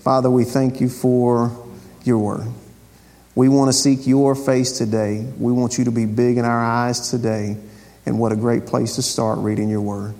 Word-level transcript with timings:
Father, 0.00 0.30
we 0.30 0.44
thank 0.44 0.80
you 0.80 0.88
for 0.88 1.54
your 2.04 2.18
word. 2.18 2.46
We 3.34 3.50
want 3.50 3.68
to 3.68 3.72
seek 3.74 4.06
your 4.06 4.34
face 4.34 4.78
today. 4.78 5.26
We 5.38 5.52
want 5.52 5.76
you 5.76 5.84
to 5.84 5.90
be 5.90 6.06
big 6.06 6.38
in 6.38 6.46
our 6.46 6.64
eyes 6.64 7.10
today. 7.10 7.58
And 8.06 8.18
what 8.18 8.32
a 8.32 8.36
great 8.36 8.64
place 8.64 8.94
to 8.94 9.02
start 9.02 9.38
reading 9.40 9.68
your 9.68 9.82
word. 9.82 10.14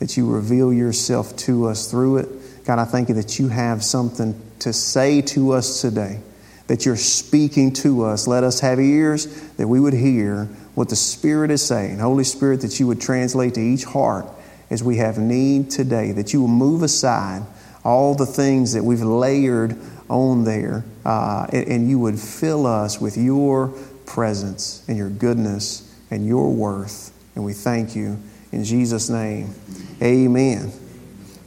That 0.00 0.16
you 0.16 0.28
reveal 0.28 0.72
yourself 0.72 1.36
to 1.38 1.68
us 1.68 1.88
through 1.88 2.18
it. 2.18 2.64
God, 2.64 2.80
I 2.80 2.84
thank 2.84 3.08
you 3.08 3.14
that 3.14 3.38
you 3.38 3.46
have 3.46 3.84
something 3.84 4.34
to 4.60 4.72
say 4.72 5.22
to 5.22 5.52
us 5.52 5.80
today, 5.80 6.18
that 6.66 6.84
you're 6.84 6.96
speaking 6.96 7.72
to 7.74 8.06
us. 8.06 8.26
Let 8.26 8.42
us 8.42 8.58
have 8.60 8.80
ears 8.80 9.26
that 9.52 9.68
we 9.68 9.78
would 9.78 9.94
hear 9.94 10.46
what 10.74 10.88
the 10.88 10.96
Spirit 10.96 11.52
is 11.52 11.64
saying. 11.64 12.00
Holy 12.00 12.24
Spirit, 12.24 12.62
that 12.62 12.80
you 12.80 12.88
would 12.88 13.00
translate 13.00 13.54
to 13.54 13.60
each 13.60 13.84
heart 13.84 14.26
as 14.70 14.82
we 14.82 14.96
have 14.96 15.18
need 15.18 15.70
today, 15.70 16.10
that 16.12 16.32
you 16.32 16.40
will 16.40 16.48
move 16.48 16.82
aside 16.82 17.42
all 17.84 18.14
the 18.14 18.26
things 18.26 18.72
that 18.74 18.84
we've 18.84 19.02
layered 19.02 19.76
on 20.08 20.44
there, 20.44 20.84
uh, 21.04 21.46
and, 21.52 21.68
and 21.68 21.88
you 21.88 21.98
would 21.98 22.18
fill 22.18 22.66
us 22.66 23.00
with 23.00 23.16
your 23.16 23.68
presence 24.06 24.84
and 24.88 24.98
your 24.98 25.08
goodness 25.08 25.94
and 26.10 26.26
your 26.26 26.52
worth. 26.52 27.12
And 27.34 27.44
we 27.44 27.52
thank 27.52 27.94
you 27.94 28.18
in 28.52 28.64
Jesus' 28.64 29.08
name. 29.08 29.54
Amen. 30.02 30.72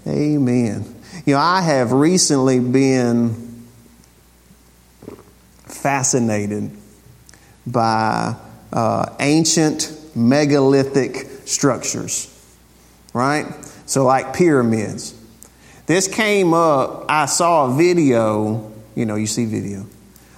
Amen. 0.07 0.85
You 1.25 1.33
know, 1.33 1.39
I 1.39 1.61
have 1.61 1.91
recently 1.91 2.59
been 2.59 3.65
fascinated 5.65 6.71
by 7.67 8.35
uh, 8.71 9.15
ancient 9.19 9.95
megalithic 10.15 11.27
structures, 11.45 12.29
right? 13.13 13.45
So, 13.85 14.05
like 14.05 14.33
pyramids. 14.33 15.19
This 15.85 16.07
came 16.07 16.53
up, 16.53 17.05
I 17.09 17.25
saw 17.25 17.65
a 17.65 17.75
video, 17.75 18.71
you 18.95 19.05
know, 19.05 19.15
you 19.15 19.27
see 19.27 19.43
video. 19.43 19.85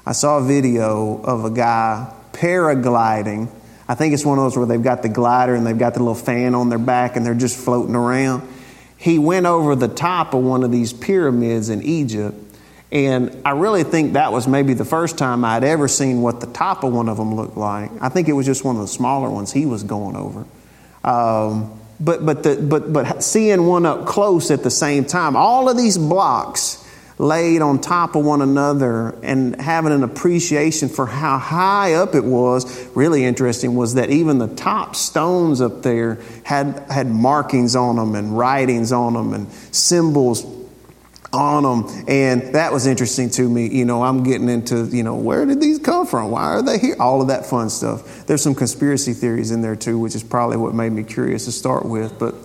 I 0.04 0.14
saw 0.14 0.40
a 0.40 0.44
video 0.44 1.22
of 1.22 1.46
a 1.46 1.52
guy 1.52 2.12
paragliding. 2.32 3.50
I 3.88 3.94
think 3.94 4.16
it's 4.16 4.26
one 4.26 4.40
of 4.40 4.44
those 4.44 4.58
where 4.58 4.66
they've 4.66 4.82
got 4.82 5.04
the 5.04 5.10
glider 5.10 5.54
and 5.54 5.66
they've 5.66 5.78
got 5.78 5.94
the 5.94 6.00
little 6.00 6.16
fan 6.16 6.56
on 6.56 6.70
their 6.70 6.80
back 6.80 7.16
and 7.16 7.24
they're 7.24 7.36
just 7.36 7.58
floating 7.58 7.96
around. 7.96 8.48
He 8.98 9.20
went 9.20 9.46
over 9.46 9.76
the 9.76 9.88
top 9.88 10.34
of 10.34 10.44
one 10.44 10.64
of 10.64 10.72
these 10.72 10.94
pyramids 10.94 11.70
in 11.70 11.84
Egypt, 11.84 12.36
and 12.92 13.40
I 13.46 13.52
really 13.52 13.84
think 13.84 14.14
that 14.14 14.32
was 14.32 14.48
maybe 14.48 14.74
the 14.74 14.86
first 14.86 15.18
time 15.18 15.46
I'd 15.46 15.64
ever 15.64 15.88
seen 15.88 16.24
what 16.24 16.40
the 16.40 16.48
top 16.48 16.84
of 16.84 16.92
one 16.92 17.08
of 17.08 17.18
them 17.18 17.36
looked 17.36 17.58
like. 17.58 17.92
I 18.02 18.10
think 18.10 18.30
it 18.30 18.34
was 18.34 18.48
just 18.48 18.64
one 18.64 18.78
of 18.78 18.82
the 18.82 18.88
smaller 18.88 19.30
ones 19.30 19.52
he 19.52 19.68
was 19.68 19.84
going 19.84 20.16
over. 20.16 20.46
Um, 21.04 21.80
but, 22.00 22.26
but, 22.26 22.44
the, 22.44 22.56
but, 22.58 22.92
but 22.92 23.24
seeing 23.24 23.66
one 23.66 23.86
up 23.86 24.06
close 24.06 24.52
at 24.52 24.64
the 24.64 24.72
same 24.72 25.06
time, 25.06 25.36
all 25.36 25.70
of 25.70 25.78
these 25.78 25.98
blocks 25.98 26.82
laid 27.18 27.62
on 27.62 27.80
top 27.80 28.16
of 28.16 28.26
one 28.26 28.42
another 28.42 29.18
and 29.24 29.60
having 29.62 29.94
an 29.94 30.04
appreciation 30.04 30.90
for 30.90 31.06
how 31.06 31.38
high 31.38 31.94
up 31.94 32.14
it 32.14 32.26
was 32.26 32.86
really 32.96 33.24
interesting 33.24 33.76
was 33.76 33.94
that 33.94 34.10
even 34.10 34.38
the 34.38 34.54
top 34.56 34.96
stones 34.96 35.62
up 35.62 35.82
there 35.82 36.18
had 36.44 36.86
had 36.90 37.08
markings 37.08 37.76
on 37.76 37.96
them 37.96 38.16
and 38.16 38.38
writings 38.38 38.92
on 38.92 39.14
them 39.14 39.34
and 39.34 39.50
symbols 39.72 40.46
on 41.36 41.64
them. 41.64 42.06
And 42.08 42.56
that 42.56 42.72
was 42.72 42.88
interesting 42.88 43.30
to 43.32 43.48
me. 43.48 43.68
You 43.68 43.86
know, 43.86 44.04
I'm 44.04 44.24
getting 44.24 44.50
into, 44.50 44.86
you 44.86 45.04
know, 45.04 45.16
where 45.16 45.46
did 45.46 45.62
these 45.62 45.80
come 45.80 46.08
from? 46.08 46.32
Why 46.32 46.46
are 46.46 46.62
they 46.62 46.80
here? 46.80 46.96
All 47.00 47.22
of 47.22 47.28
that 47.28 47.46
fun 47.46 47.70
stuff. 47.70 48.26
There's 48.26 48.42
some 48.42 48.56
conspiracy 48.56 49.14
theories 49.14 49.52
in 49.52 49.62
there 49.62 49.76
too, 49.76 50.00
which 50.00 50.16
is 50.16 50.24
probably 50.24 50.58
what 50.58 50.74
made 50.74 50.92
me 50.92 51.04
curious 51.04 51.46
to 51.46 51.52
start 51.52 51.86
with. 51.86 52.18
But 52.18 52.36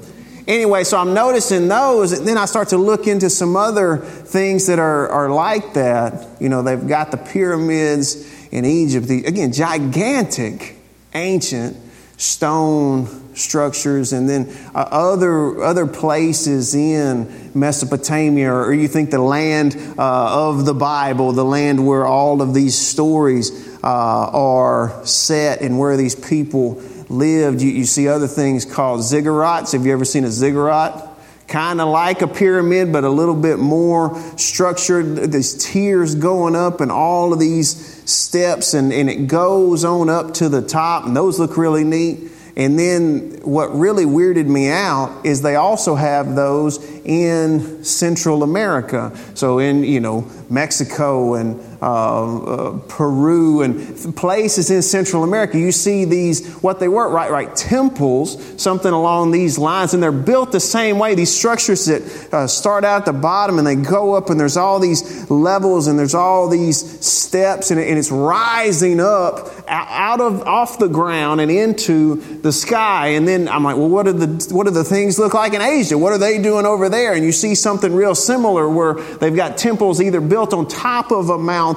anyway, 0.47 0.85
so 0.85 0.99
I'm 0.99 1.15
noticing 1.15 1.69
those, 1.69 2.13
and 2.13 2.27
then 2.27 2.37
I 2.37 2.45
start 2.45 2.69
to 2.71 2.77
look 2.77 3.07
into 3.07 3.31
some 3.31 3.57
other 3.57 3.99
things 3.99 4.67
that 4.67 4.79
are, 4.79 5.09
are 5.09 5.31
like 5.31 5.75
that. 5.75 6.29
You 6.41 6.49
know, 6.49 6.63
they've 6.63 6.87
got 6.87 7.11
the 7.11 7.17
pyramids 7.17 8.29
in 8.51 8.65
Egypt, 8.65 9.07
the, 9.07 9.25
again, 9.25 9.53
gigantic, 9.53 10.77
ancient 11.15 11.77
stone 12.17 13.07
structures, 13.35 14.13
and 14.13 14.29
then 14.29 14.49
uh, 14.75 14.87
other, 14.91 15.63
other 15.63 15.87
places 15.87 16.75
in 16.75 17.51
Mesopotamia, 17.55 18.53
or 18.53 18.73
you 18.73 18.89
think 18.89 19.11
the 19.11 19.19
land 19.19 19.77
uh, 19.99 20.49
of 20.49 20.67
the 20.67 20.75
Bible, 20.75 21.33
the 21.33 21.45
land 21.45 21.87
where 21.87 22.07
all 22.07 22.43
of 22.43 22.55
these 22.55 22.77
stories 22.77 23.51
uh, 23.83 23.87
are 23.87 25.05
set 25.05 25.61
and 25.61 25.79
where 25.79 25.97
these 25.97 26.15
people 26.15 26.83
lived. 27.09 27.61
You, 27.61 27.71
you 27.71 27.85
see 27.85 28.09
other 28.09 28.29
things 28.29 28.65
called 28.65 29.01
ziggurats. 29.01 29.73
Have 29.73 29.87
you 29.87 29.93
ever 29.93 30.05
seen 30.05 30.25
a 30.25 30.31
ziggurat? 30.31 31.09
Kind 31.49 31.81
of 31.81 31.89
like 31.89 32.23
a 32.23 32.29
pyramid, 32.29 32.93
but 32.93 33.03
a 33.03 33.09
little 33.09 33.35
bit 33.35 33.59
more 33.59 34.17
structured. 34.37 35.33
These 35.33 35.65
tiers 35.65 36.15
going 36.15 36.55
up 36.55 36.81
and 36.81 36.93
all 36.93 37.33
of 37.33 37.41
these 37.41 37.69
steps, 38.09 38.75
and, 38.75 38.93
and 38.93 39.11
it 39.11 39.27
goes 39.27 39.85
on 39.85 40.09
up 40.09 40.35
to 40.35 40.49
the 40.49 40.63
top, 40.63 41.07
and 41.07 41.17
those 41.17 41.41
look 41.41 41.57
really 41.57 41.83
neat. 41.83 42.31
And 42.57 42.79
then 42.79 43.41
what 43.43 43.75
really 43.75 44.05
weirded 44.05 44.47
me 44.47 44.71
out 44.71 45.25
is 45.25 45.43
they 45.43 45.57
also 45.57 45.95
have 45.95 46.35
those 46.35 46.85
in 47.05 47.85
Central 47.85 48.43
America. 48.43 49.17
So 49.35 49.59
in, 49.59 49.85
you 49.85 50.01
know, 50.01 50.27
Mexico 50.49 51.35
and 51.35 51.70
uh, 51.83 52.37
uh, 52.45 52.79
Peru 52.89 53.63
and 53.63 54.15
places 54.15 54.71
in 54.71 54.83
Central 54.83 55.25
America, 55.25 55.59
you 55.59 55.73
see 55.73 56.05
these, 56.05 56.47
what 56.57 56.79
they 56.79 56.89
were, 56.89 57.09
right, 57.09 57.31
right, 57.31 57.57
temples, 57.57 58.61
something 58.61 58.93
along 58.93 59.31
these 59.31 59.57
lines, 59.57 59.95
and 59.95 60.03
they're 60.03 60.13
built 60.13 60.53
the 60.53 60.61
same 60.61 60.99
way. 60.99 61.15
These 61.15 61.35
structures 61.35 61.87
that 61.87 62.35
uh, 62.35 62.47
start 62.47 62.85
out 62.85 63.01
at 63.01 63.07
the 63.07 63.19
bottom 63.19 63.59
and 63.59 63.67
they 63.67 63.77
go 63.77 64.15
up, 64.15 64.29
and 64.29 64.39
there's 64.39 64.59
all 64.59 64.79
these 64.79 65.31
levels 65.31 65.87
and 65.87 65.99
there's 65.99 66.15
all 66.15 66.49
these 66.49 67.05
steps, 67.05 67.71
and, 67.71 67.81
and 67.81 67.99
it's 67.99 68.11
rising 68.11 69.01
up 69.01 69.49
out 69.67 70.21
of 70.21 70.43
off 70.43 70.79
the 70.79 70.89
ground 70.89 71.41
and 71.41 71.51
into 71.51 72.17
the 72.43 72.53
sky. 72.53 73.09
And 73.09 73.27
then 73.27 73.49
I'm 73.49 73.65
like, 73.65 73.77
well, 73.77 73.89
what 73.89 74.05
do 74.05 74.13
the 74.13 74.55
what 74.55 74.65
do 74.65 74.71
the 74.71 74.85
things 74.85 75.19
look 75.19 75.33
like 75.33 75.55
in 75.55 75.63
Asia? 75.63 75.97
What 75.97 76.13
are 76.13 76.19
they 76.19 76.43
doing 76.43 76.67
over 76.67 76.89
there? 76.89 77.15
And 77.15 77.25
you 77.25 77.33
see 77.33 77.55
something 77.55 77.95
real 77.95 78.15
similar 78.15 78.69
where 78.69 78.95
they've 78.95 79.35
got 79.35 79.57
temples 79.57 80.03
either 80.03 80.21
built 80.21 80.53
on 80.53 80.69
top 80.69 81.11
of 81.11 81.31
a 81.31 81.39
mountain 81.39 81.70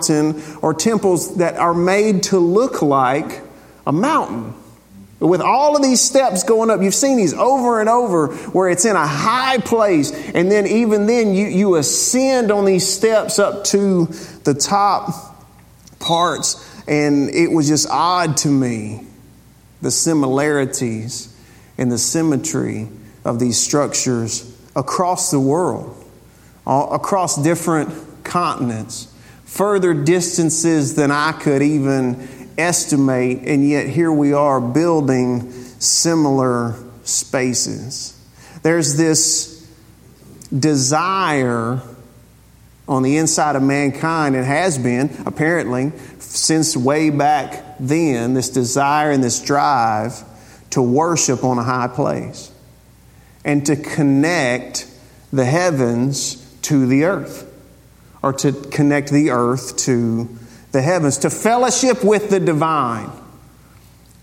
or 0.62 0.74
temples 0.74 1.38
that 1.38 1.58
are 1.58 1.74
made 1.74 2.24
to 2.24 2.40
look 2.40 2.82
like 2.82 3.42
a 3.86 3.92
mountain. 3.92 4.54
With 5.20 5.42
all 5.42 5.78
of 5.78 5.82
these 5.82 6.02
steps 6.02 6.44
going 6.44 6.70
up, 6.70 6.82
you've 6.82 6.94
seen 6.94 7.18
these 7.18 7.34
over 7.34 7.80
and 7.80 7.88
over 7.88 8.28
where 8.28 8.70
it's 8.70 8.84
in 8.84 8.96
a 8.96 9.08
high 9.08 9.58
place. 9.58 10.12
And 10.12 10.52
then, 10.52 10.68
even 10.68 11.06
then, 11.06 11.34
you, 11.34 11.48
you 11.48 11.76
ascend 11.76 12.52
on 12.52 12.66
these 12.66 12.86
steps 12.86 13.40
up 13.40 13.64
to 13.66 14.08
the 14.44 14.54
top 14.54 15.14
parts. 16.00 16.70
And 16.88 17.30
it 17.30 17.52
was 17.52 17.70
just 17.70 17.88
odd 17.90 18.36
to 18.38 18.50
me 18.50 19.08
the 19.82 19.92
similarities 19.92 21.34
and 21.78 21.92
the 21.92 21.98
symmetry 21.98 22.88
of 23.26 23.40
these 23.40 23.60
structures 23.60 24.50
across 24.76 25.32
the 25.32 25.40
world, 25.40 25.96
across 26.66 27.42
different 27.42 27.94
continents, 28.24 29.13
further 29.54 29.94
distances 29.94 30.96
than 30.96 31.12
I 31.12 31.32
could 31.32 31.62
even 31.62 32.28
estimate, 32.58 33.44
and 33.46 33.68
yet 33.68 33.88
here 33.88 34.12
we 34.12 34.34
are 34.34 34.60
building 34.60 35.52
similar 35.52 36.76
spaces. 37.04 38.20
There's 38.64 38.98
this 38.98 39.72
desire 40.58 41.82
on 42.88 43.04
the 43.04 43.18
inside 43.18 43.56
of 43.56 43.62
mankind, 43.62 44.36
it 44.36 44.44
has 44.44 44.80
been 44.80 45.16
apparently 45.28 45.92
since 46.18 46.76
way 46.76 47.12
back 47.12 47.76
then, 47.80 48.34
this 48.34 48.50
desire 48.50 49.12
and 49.12 49.24
this 49.24 49.40
drive 49.40 50.24
to 50.72 50.82
worship 50.82 51.44
on 51.44 51.60
a 51.60 51.64
high 51.64 51.88
place 51.88 52.52
and 53.46 53.64
to 53.68 53.76
connect 53.76 54.88
the 55.32 55.46
heavens 55.46 56.44
to 56.64 56.88
the 56.88 57.04
earth 57.04 57.53
or 58.24 58.34
to 58.34 58.54
connect 58.54 59.12
the 59.12 59.30
earth 59.30 59.78
to 59.78 60.30
the 60.72 60.82
heavens, 60.82 61.20
to 61.20 61.30
fellowship 61.30 62.04
with 62.04 62.30
the 62.30 62.40
divine. 62.40 63.12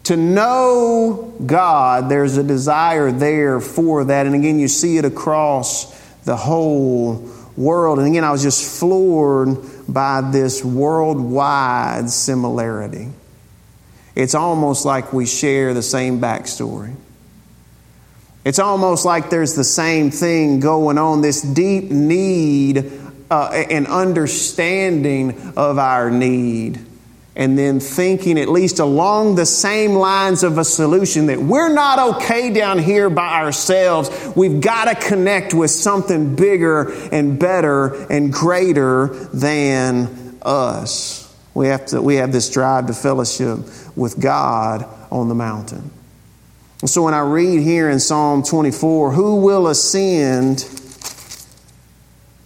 To 0.05 0.17
know 0.17 1.35
God, 1.45 2.09
there's 2.09 2.39
a 2.39 2.43
desire 2.43 3.13
there 3.13 3.61
for 3.61 4.05
that. 4.05 4.27
And 4.27 4.35
again, 4.35 4.59
you 4.59 4.67
see 4.67 4.97
it 4.97 5.05
across 5.05 5.97
the 6.25 6.35
whole 6.35 7.31
world. 7.57 7.99
And 7.99 8.09
again, 8.09 8.25
I 8.25 8.33
was 8.33 8.43
just 8.43 8.81
floored 8.81 9.59
by 9.87 10.23
this 10.33 10.65
worldwide 10.65 12.09
similarity. 12.11 13.09
It's 14.17 14.35
almost 14.35 14.85
like 14.85 15.13
we 15.13 15.27
share 15.27 15.75
the 15.75 15.83
same 15.83 16.21
backstory. 16.21 16.95
It's 18.45 18.59
almost 18.59 19.05
like 19.05 19.29
there's 19.29 19.55
the 19.55 19.65
same 19.65 20.11
thing 20.11 20.61
going 20.61 20.97
on, 20.97 21.21
this 21.21 21.43
deep 21.43 21.91
need 21.91 22.91
uh, 23.31 23.65
and 23.71 23.87
understanding 23.87 25.53
of 25.57 25.79
our 25.79 26.11
need 26.11 26.85
and 27.37 27.57
then 27.57 27.81
thinking 27.81 28.39
at 28.39 28.49
least 28.49 28.81
along 28.81 29.37
the 29.37 29.47
same 29.47 29.93
lines 29.93 30.43
of 30.43 30.59
a 30.59 30.65
solution 30.65 31.27
that 31.27 31.39
we're 31.39 31.73
not 31.73 32.17
okay 32.17 32.53
down 32.53 32.79
here 32.79 33.09
by 33.09 33.41
ourselves. 33.41 34.11
We've 34.37 34.61
got 34.61 34.87
to 34.87 35.09
connect 35.09 35.55
with 35.55 35.71
something 35.71 36.35
bigger 36.35 36.93
and 37.11 37.39
better 37.39 38.07
and 38.13 38.33
greater 38.33 39.07
than 39.33 40.39
us. 40.43 41.35
We 41.55 41.69
have, 41.69 41.87
to, 41.87 42.03
we 42.03 42.17
have 42.17 42.33
this 42.33 42.51
drive 42.51 42.89
to 42.89 42.95
fellowship 42.95 43.61
with 43.97 44.21
God 44.21 44.87
on 45.11 45.29
the 45.29 45.35
mountain. 45.35 45.91
So 46.85 47.05
when 47.05 47.15
I 47.15 47.21
read 47.21 47.63
here 47.63 47.91
in 47.91 48.01
Psalm 48.01 48.43
24, 48.43 49.13
who 49.13 49.37
will 49.37 49.69
ascend 49.69 50.59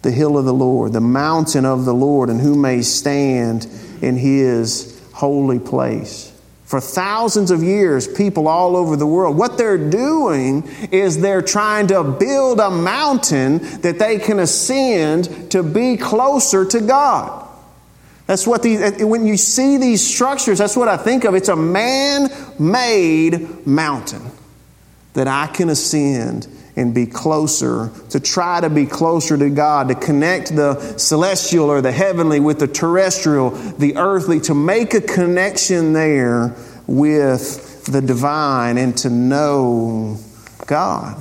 the 0.05 0.11
hill 0.11 0.37
of 0.37 0.45
the 0.45 0.53
Lord, 0.53 0.93
the 0.93 1.01
mountain 1.01 1.65
of 1.65 1.83
the 1.83 1.93
Lord, 1.93 2.29
and 2.29 2.39
who 2.39 2.55
may 2.55 2.83
stand 2.83 3.67
in 4.01 4.15
his 4.15 5.01
holy 5.13 5.59
place. 5.59 6.31
For 6.65 6.79
thousands 6.79 7.49
of 7.49 7.63
years, 7.63 8.07
people 8.07 8.47
all 8.47 8.75
over 8.75 8.95
the 8.95 9.07
world, 9.07 9.35
what 9.35 9.57
they're 9.57 9.89
doing 9.89 10.63
is 10.91 11.19
they're 11.19 11.41
trying 11.41 11.87
to 11.87 12.03
build 12.03 12.59
a 12.59 12.69
mountain 12.69 13.57
that 13.81 13.97
they 13.97 14.19
can 14.19 14.39
ascend 14.39 15.51
to 15.51 15.63
be 15.63 15.97
closer 15.97 16.65
to 16.65 16.81
God. 16.81 17.47
That's 18.27 18.45
what 18.45 18.61
these, 18.61 19.03
when 19.03 19.25
you 19.25 19.37
see 19.37 19.77
these 19.77 20.05
structures, 20.05 20.59
that's 20.59 20.77
what 20.77 20.87
I 20.87 20.97
think 20.97 21.23
of. 21.23 21.33
It's 21.33 21.49
a 21.49 21.55
man 21.55 22.29
made 22.59 23.65
mountain 23.65 24.21
that 25.13 25.27
I 25.27 25.47
can 25.47 25.69
ascend 25.69 26.47
and 26.75 26.93
be 26.93 27.05
closer, 27.05 27.89
to 28.09 28.19
try 28.19 28.59
to 28.59 28.69
be 28.69 28.85
closer 28.85 29.37
to 29.37 29.49
God, 29.49 29.87
to 29.87 29.95
connect 29.95 30.55
the 30.55 30.97
celestial 30.97 31.71
or 31.71 31.81
the 31.81 31.91
heavenly 31.91 32.39
with 32.39 32.59
the 32.59 32.67
terrestrial, 32.67 33.51
the 33.51 33.95
earthly, 33.97 34.39
to 34.41 34.53
make 34.53 34.93
a 34.93 35.01
connection 35.01 35.93
there 35.93 36.55
with 36.87 37.85
the 37.85 38.01
divine 38.01 38.77
and 38.77 38.97
to 38.97 39.09
know 39.09 40.17
God. 40.67 41.17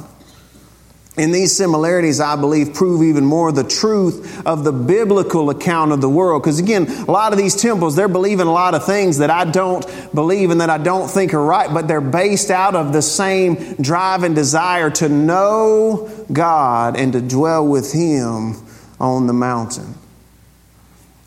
And 1.17 1.33
these 1.33 1.57
similarities, 1.57 2.19
I 2.21 2.35
believe, 2.35 2.75
prove 2.75 3.03
even 3.05 3.25
more 3.25 3.53
the 3.53 3.63
truth 3.63 4.45
of 4.45 4.65
the 4.65 4.73
biblical 4.73 5.49
account 5.49 5.93
of 5.93 6.01
the 6.01 6.09
world. 6.09 6.43
Because 6.43 6.59
again, 6.59 6.89
a 6.89 7.11
lot 7.11 7.33
of 7.33 7.39
these 7.39 7.55
temples, 7.55 7.95
they're 7.95 8.09
believing 8.09 8.49
a 8.49 8.53
lot 8.53 8.75
of 8.75 8.85
things 8.85 9.19
that 9.19 9.31
I 9.31 9.45
don't 9.45 9.87
believe 10.13 10.51
and 10.51 10.61
that 10.61 10.71
I 10.71 10.79
don't 10.79 11.09
think 11.09 11.33
are 11.33 11.45
right, 11.45 11.73
but 11.73 11.87
they're 11.87 12.01
based 12.01 12.51
out 12.51 12.75
of 12.75 12.93
the 12.93 13.01
same 13.01 13.75
drive 13.75 14.25
and 14.25 14.35
desire 14.35 14.91
to 14.91 15.09
know 15.09 16.27
God 16.33 16.97
and 16.97 17.13
to 17.13 17.21
dwell 17.21 17.65
with 17.65 17.93
Him 17.93 18.57
on 18.99 19.29
the 19.29 19.33
mountain. 19.33 19.95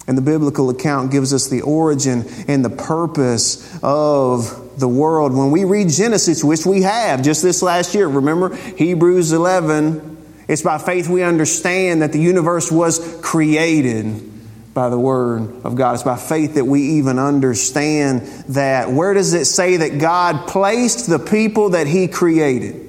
And 0.06 0.18
the 0.18 0.22
biblical 0.22 0.70
account 0.70 1.12
gives 1.12 1.34
us 1.34 1.48
the 1.48 1.62
origin 1.62 2.26
and 2.50 2.64
the 2.64 2.70
purpose 2.70 3.80
of 3.82 4.67
the 4.78 4.88
world. 4.88 5.36
When 5.36 5.52
we 5.52 5.64
read 5.64 5.90
Genesis, 5.90 6.44
which 6.44 6.66
we 6.66 6.84
have 6.84 7.22
just 7.24 7.42
this 7.42 7.62
last 7.62 7.96
year, 7.96 8.08
remember 8.08 8.56
Hebrews 8.56 9.32
11, 9.32 10.18
it's 10.48 10.62
by 10.62 10.78
faith 10.78 11.10
we 11.10 11.24
understand 11.24 12.02
that 12.02 12.14
the 12.14 12.20
universe 12.20 12.72
was 12.72 13.20
created 13.22 14.34
by 14.74 14.90
the 14.90 15.00
Word 15.00 15.66
of 15.66 15.76
God. 15.76 15.96
It's 15.96 16.04
by 16.04 16.18
faith 16.18 16.54
that 16.54 16.66
we 16.66 17.00
even 17.00 17.18
understand 17.18 18.22
that. 18.50 18.92
Where 18.92 19.14
does 19.14 19.34
it 19.34 19.46
say 19.46 19.78
that 19.78 20.00
God 20.00 20.48
placed 20.48 21.10
the 21.10 21.20
people 21.20 21.72
that 21.72 21.88
He 21.88 22.08
created? 22.08 22.84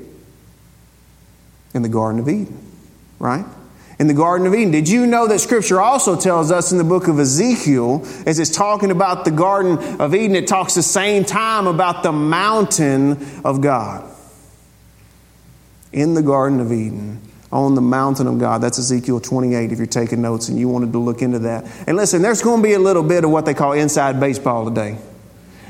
In 1.74 1.82
the 1.82 1.88
Garden 1.88 2.20
of 2.20 2.28
Eden, 2.28 2.58
right? 3.18 3.44
In 3.98 4.06
the 4.06 4.14
Garden 4.14 4.46
of 4.46 4.54
Eden. 4.54 4.70
Did 4.70 4.88
you 4.88 5.06
know 5.06 5.26
that 5.26 5.40
Scripture 5.40 5.80
also 5.80 6.16
tells 6.16 6.52
us 6.52 6.70
in 6.70 6.78
the 6.78 6.84
book 6.84 7.08
of 7.08 7.18
Ezekiel, 7.18 8.06
as 8.26 8.38
it's 8.38 8.50
talking 8.50 8.90
about 8.90 9.24
the 9.24 9.30
Garden 9.30 10.00
of 10.00 10.14
Eden, 10.14 10.36
it 10.36 10.46
talks 10.46 10.74
the 10.74 10.82
same 10.82 11.24
time 11.24 11.66
about 11.66 12.02
the 12.02 12.12
mountain 12.12 13.42
of 13.44 13.60
God. 13.60 14.08
In 15.92 16.14
the 16.14 16.22
Garden 16.22 16.60
of 16.60 16.70
Eden, 16.70 17.20
on 17.50 17.74
the 17.74 17.80
mountain 17.80 18.26
of 18.26 18.38
God. 18.38 18.60
That's 18.60 18.78
Ezekiel 18.78 19.20
28 19.20 19.72
if 19.72 19.78
you're 19.78 19.86
taking 19.86 20.20
notes 20.22 20.48
and 20.48 20.58
you 20.58 20.68
wanted 20.68 20.92
to 20.92 20.98
look 20.98 21.22
into 21.22 21.40
that. 21.40 21.64
And 21.86 21.96
listen, 21.96 22.22
there's 22.22 22.42
going 22.42 22.62
to 22.62 22.68
be 22.68 22.74
a 22.74 22.78
little 22.78 23.02
bit 23.02 23.24
of 23.24 23.30
what 23.30 23.46
they 23.46 23.54
call 23.54 23.72
inside 23.72 24.20
baseball 24.20 24.66
today. 24.66 24.98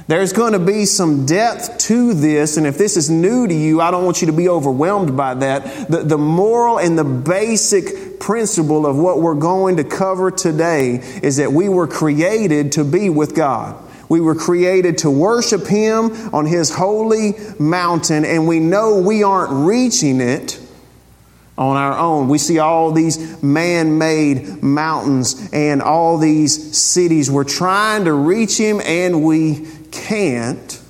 There's 0.09 0.33
going 0.33 0.55
to 0.55 0.59
be 0.59 0.87
some 0.87 1.27
depth 1.27 1.79
to 1.81 2.15
this, 2.15 2.57
and 2.57 2.67
if 2.67 2.79
this 2.79 2.97
is 2.97 3.11
new 3.11 3.47
to 3.47 3.55
you, 3.55 3.83
I 3.83 3.91
don't 3.91 4.07
want 4.07 4.23
you 4.23 4.29
to 4.29 4.33
be 4.33 4.49
overwhelmed 4.49 5.19
by 5.19 5.35
that. 5.35 5.91
The, 5.91 6.03
the 6.03 6.17
moral 6.17 6.79
and 6.79 6.99
the 6.99 7.05
basic 7.05 8.08
principle 8.21 8.87
of 8.87 8.97
what 8.97 9.21
we're 9.21 9.35
going 9.35 9.77
to 9.77 9.85
cover 9.85 10.31
today 10.31 10.97
is 11.23 11.37
that 11.37 11.53
we 11.53 11.69
were 11.69 11.87
created 11.87 12.73
to 12.73 12.85
be 12.85 13.11
with 13.11 13.35
God. 13.35 13.85
We 14.09 14.21
were 14.21 14.35
created 14.35 14.99
to 14.99 15.11
worship 15.11 15.67
Him 15.67 16.11
on 16.35 16.47
His 16.47 16.75
holy 16.75 17.35
mountain, 17.59 18.25
and 18.25 18.47
we 18.49 18.59
know 18.59 19.01
we 19.01 19.23
aren't 19.23 19.67
reaching 19.67 20.21
it 20.21 20.59
on 21.59 21.77
our 21.77 21.99
own. 21.99 22.29
We 22.29 22.39
see 22.39 22.59
all 22.59 22.93
these 22.93 23.43
man 23.43 23.99
made 23.99 24.63
mountains 24.63 25.51
and 25.53 25.83
all 25.83 26.17
these 26.17 26.77
cities. 26.79 27.31
We're 27.31 27.45
trying 27.45 28.05
to 28.07 28.13
reach 28.13 28.57
Him, 28.57 28.81
and 28.81 29.25
we 29.25 29.67
can't. 29.91 30.81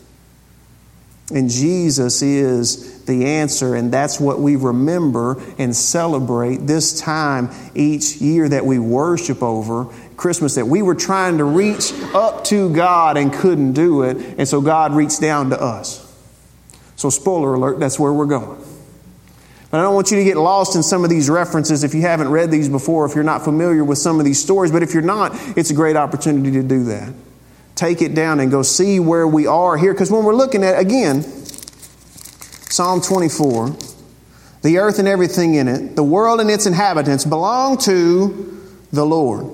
And 1.34 1.50
Jesus 1.50 2.22
is 2.22 2.87
the 3.08 3.26
answer, 3.26 3.74
and 3.74 3.92
that's 3.92 4.20
what 4.20 4.38
we 4.38 4.54
remember 4.54 5.42
and 5.58 5.74
celebrate 5.74 6.58
this 6.58 7.00
time 7.00 7.50
each 7.74 8.18
year 8.18 8.48
that 8.48 8.64
we 8.64 8.78
worship 8.78 9.42
over 9.42 9.86
Christmas 10.16 10.54
that 10.54 10.66
we 10.66 10.82
were 10.82 10.94
trying 10.94 11.38
to 11.38 11.44
reach 11.44 11.92
up 12.14 12.44
to 12.44 12.72
God 12.72 13.16
and 13.16 13.32
couldn't 13.32 13.72
do 13.72 14.02
it, 14.02 14.16
and 14.38 14.46
so 14.46 14.60
God 14.60 14.94
reached 14.94 15.20
down 15.20 15.50
to 15.50 15.60
us. 15.60 16.04
So, 16.94 17.10
spoiler 17.10 17.54
alert, 17.54 17.80
that's 17.80 17.98
where 17.98 18.12
we're 18.12 18.26
going. 18.26 18.64
But 19.70 19.80
I 19.80 19.82
don't 19.82 19.94
want 19.94 20.12
you 20.12 20.16
to 20.18 20.24
get 20.24 20.36
lost 20.36 20.76
in 20.76 20.82
some 20.82 21.04
of 21.04 21.10
these 21.10 21.28
references 21.28 21.84
if 21.84 21.94
you 21.94 22.02
haven't 22.02 22.28
read 22.28 22.50
these 22.50 22.68
before, 22.68 23.04
if 23.06 23.14
you're 23.14 23.24
not 23.24 23.44
familiar 23.44 23.84
with 23.84 23.98
some 23.98 24.18
of 24.18 24.24
these 24.24 24.40
stories. 24.40 24.72
But 24.72 24.82
if 24.82 24.94
you're 24.94 25.02
not, 25.02 25.32
it's 25.56 25.70
a 25.70 25.74
great 25.74 25.96
opportunity 25.96 26.52
to 26.52 26.62
do 26.62 26.84
that 26.84 27.12
take 27.78 28.02
it 28.02 28.12
down 28.12 28.40
and 28.40 28.50
go 28.50 28.62
see 28.62 28.98
where 28.98 29.26
we 29.26 29.46
are 29.46 29.76
here. 29.76 29.92
Because 29.92 30.10
when 30.10 30.24
we're 30.24 30.34
looking 30.34 30.64
at, 30.64 30.78
again, 30.80 31.22
Psalm 32.78 33.00
24, 33.00 33.76
the 34.62 34.78
earth 34.78 35.00
and 35.00 35.08
everything 35.08 35.56
in 35.56 35.66
it, 35.66 35.96
the 35.96 36.02
world 36.04 36.38
and 36.40 36.48
its 36.48 36.64
inhabitants 36.64 37.24
belong 37.24 37.76
to 37.76 38.56
the 38.92 39.04
Lord. 39.04 39.52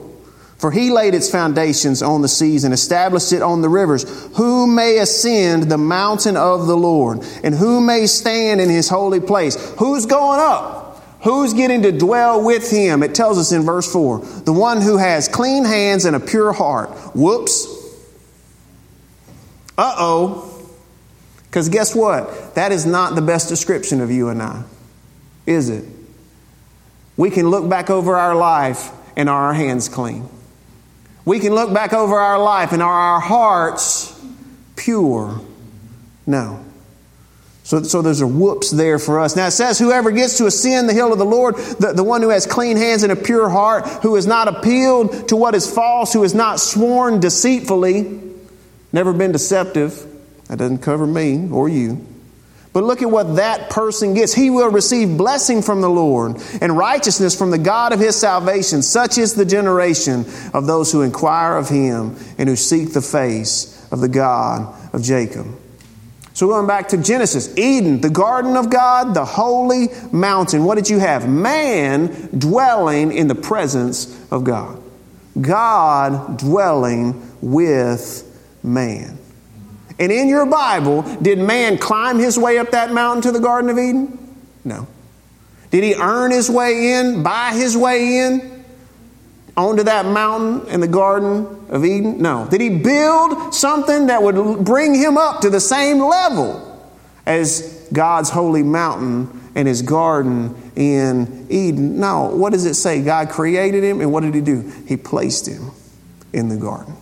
For 0.59 0.71
he 0.71 0.91
laid 0.91 1.15
its 1.15 1.31
foundations 1.31 2.03
on 2.03 2.21
the 2.21 2.29
seas 2.29 2.65
and 2.65 2.75
established 2.75 3.33
it 3.33 3.41
on 3.41 3.63
the 3.63 3.69
rivers. 3.71 4.05
Who 4.37 4.67
may 4.67 4.99
ascend 4.99 5.71
the 5.71 5.79
mountain 5.79 6.37
of 6.37 6.67
the 6.67 6.77
Lord? 6.77 7.25
And 7.43 7.55
who 7.55 7.81
may 7.81 8.05
stand 8.09 8.61
in 8.61 8.69
his 8.69 8.91
holy 8.91 9.21
place? 9.21 9.73
Who's 9.79 10.05
going 10.05 10.41
up? 10.41 11.03
Who's 11.23 11.55
getting 11.55 11.81
to 11.81 11.93
dwell 11.93 12.45
with 12.45 12.71
him? 12.71 13.03
It 13.03 13.15
tells 13.15 13.39
us 13.39 13.53
in 13.53 13.63
verse 13.63 13.91
4 13.91 14.19
the 14.19 14.53
one 14.53 14.83
who 14.83 14.99
has 14.99 15.29
clean 15.29 15.65
hands 15.65 16.05
and 16.05 16.15
a 16.15 16.21
pure 16.21 16.53
heart. 16.53 16.91
Whoops. 17.15 17.65
Uh 19.79 19.95
oh. 19.97 20.54
Because 21.55 21.69
guess 21.69 21.95
what? 21.95 22.57
That 22.57 22.73
is 22.73 22.85
not 22.85 23.15
the 23.15 23.23
best 23.23 23.49
description 23.49 24.01
of 24.01 24.11
you 24.11 24.29
and 24.29 24.43
I, 24.43 24.65
is 25.47 25.71
it? 25.71 25.85
We 27.17 27.31
can 27.31 27.49
look 27.49 27.71
back 27.71 27.91
over 27.91 28.17
our 28.17 28.35
life 28.35 28.91
and 29.15 29.29
are 29.29 29.45
our 29.45 29.55
hands 29.55 29.89
clean. 29.89 30.29
We 31.25 31.39
can 31.39 31.55
look 31.55 31.73
back 31.73 31.93
over 31.93 32.19
our 32.19 32.43
life 32.43 32.73
and 32.73 32.83
are 32.83 32.93
our 32.93 33.21
hearts 33.21 34.21
pure? 34.75 35.41
No. 36.27 36.65
So, 37.63 37.85
so 37.85 38.03
there's 38.03 38.21
a 38.21 38.27
whoops 38.27 38.73
there 38.73 38.99
for 38.99 39.21
us. 39.21 39.37
Now 39.37 39.47
it 39.47 39.53
says, 39.53 39.79
Whoever 39.79 40.11
gets 40.11 40.39
to 40.39 40.47
ascend 40.47 40.89
the 40.89 40.93
hill 40.93 41.13
of 41.13 41.21
the 41.21 41.25
Lord, 41.25 41.55
the, 41.55 41.93
the 41.93 42.03
one 42.03 42.21
who 42.21 42.31
has 42.31 42.47
clean 42.47 42.77
hands 42.77 43.05
and 43.05 43.13
a 43.13 43.17
pure 43.17 43.49
heart, 43.49 43.87
who 44.03 44.17
has 44.17 44.27
not 44.27 44.49
appealed 44.49 45.29
to 45.29 45.37
what 45.37 45.55
is 45.55 45.73
false, 45.73 46.13
who 46.13 46.23
has 46.23 46.35
not 46.35 46.59
sworn 46.59 47.21
deceitfully, 47.21 48.21
never 48.93 49.13
been 49.13 49.31
deceptive. 49.31 50.11
That 50.49 50.59
doesn't 50.59 50.79
cover 50.79 51.07
me 51.07 51.49
or 51.51 51.69
you. 51.69 52.07
But 52.75 52.83
look 52.83 53.03
at 53.03 53.11
what 53.11 53.37
that 53.37 53.71
person 53.71 54.15
gets. 54.15 54.35
He 54.35 54.51
will 54.51 54.69
receive 54.69 55.17
blessing 55.17 55.63
from 55.63 55.81
the 55.81 55.89
Lord 55.89 56.43
and 56.61 56.77
righteousness 56.77 57.39
from 57.39 57.53
the 57.53 57.59
God 57.59 57.93
of 57.93 58.01
his 58.01 58.17
salvation. 58.17 58.83
Such 58.83 59.17
is 59.17 59.35
the 59.35 59.45
generation 59.45 60.25
of 60.53 60.67
those 60.67 60.91
who 60.91 61.03
inquire 61.03 61.57
of 61.57 61.69
him 61.69 62.17
and 62.37 62.49
who 62.49 62.57
seek 62.57 62.93
the 62.93 63.01
face 63.01 63.89
of 63.93 64.01
the 64.01 64.09
God 64.09 64.75
of 64.93 65.03
Jacob. 65.05 65.47
So 66.33 66.49
going 66.49 66.67
back 66.67 66.89
to 66.89 66.97
Genesis, 66.97 67.57
Eden, 67.57 68.01
the 68.01 68.11
garden 68.11 68.57
of 68.57 68.71
God, 68.71 69.15
the 69.15 69.25
holy 69.25 69.87
mountain. 70.11 70.65
What 70.65 70.75
did 70.75 70.91
you 70.91 70.99
have? 70.99 71.29
Man 71.29 72.09
dwelling 72.37 73.13
in 73.13 73.29
the 73.29 73.37
presence 73.37 74.21
of 74.33 74.43
God. 74.43 74.83
God 75.41 76.39
dwelling 76.39 77.31
with 77.41 78.59
man. 78.65 79.17
And 79.99 80.11
in 80.11 80.29
your 80.29 80.47
Bible, 80.47 81.03
did 81.23 81.39
man 81.39 81.79
climb 81.79 82.19
his 82.19 82.39
way 82.39 82.59
up 82.59 82.73
that 82.73 82.93
mountain 82.93 83.23
to 83.23 83.33
the 83.33 83.41
Garden 83.41 83.71
of 83.71 83.79
Eden? 83.79 84.37
No. 84.65 84.89
Did 85.71 85.85
he 85.85 85.95
earn 85.95 86.31
his 86.31 86.51
way 86.51 86.93
in, 86.95 87.23
buy 87.23 87.53
his 87.53 87.77
way 87.77 88.19
in? 88.19 88.55
onto 89.57 89.85
that 89.85 90.07
mountain 90.07 90.67
in 90.69 90.81
the 90.81 90.89
Garden 90.89 91.47
of 91.69 91.85
Eden? 91.85 92.21
No. 92.21 92.47
Did 92.51 92.61
he 92.61 92.71
build 92.71 93.55
something 93.55 94.07
that 94.07 94.23
would 94.23 94.65
bring 94.65 94.95
him 94.95 95.17
up 95.17 95.41
to 95.43 95.51
the 95.51 95.61
same 95.61 96.01
level 96.01 96.71
as 97.27 97.89
God's 97.93 98.31
holy 98.31 98.63
mountain 98.63 99.51
and 99.55 99.69
his 99.69 99.83
garden 99.83 100.73
in 100.77 101.47
Eden? 101.51 102.01
No. 102.01 102.35
What 102.35 102.53
does 102.53 102.67
it 102.67 102.75
say? 102.75 103.03
God 103.03 103.29
created 103.29 103.85
him, 103.85 104.01
and 104.01 104.13
what 104.13 104.23
did 104.23 104.35
he 104.35 104.41
do? 104.41 104.73
He 104.87 104.97
placed 104.97 105.47
him 105.47 105.71
in 106.33 106.49
the 106.49 106.57
garden. 106.57 106.97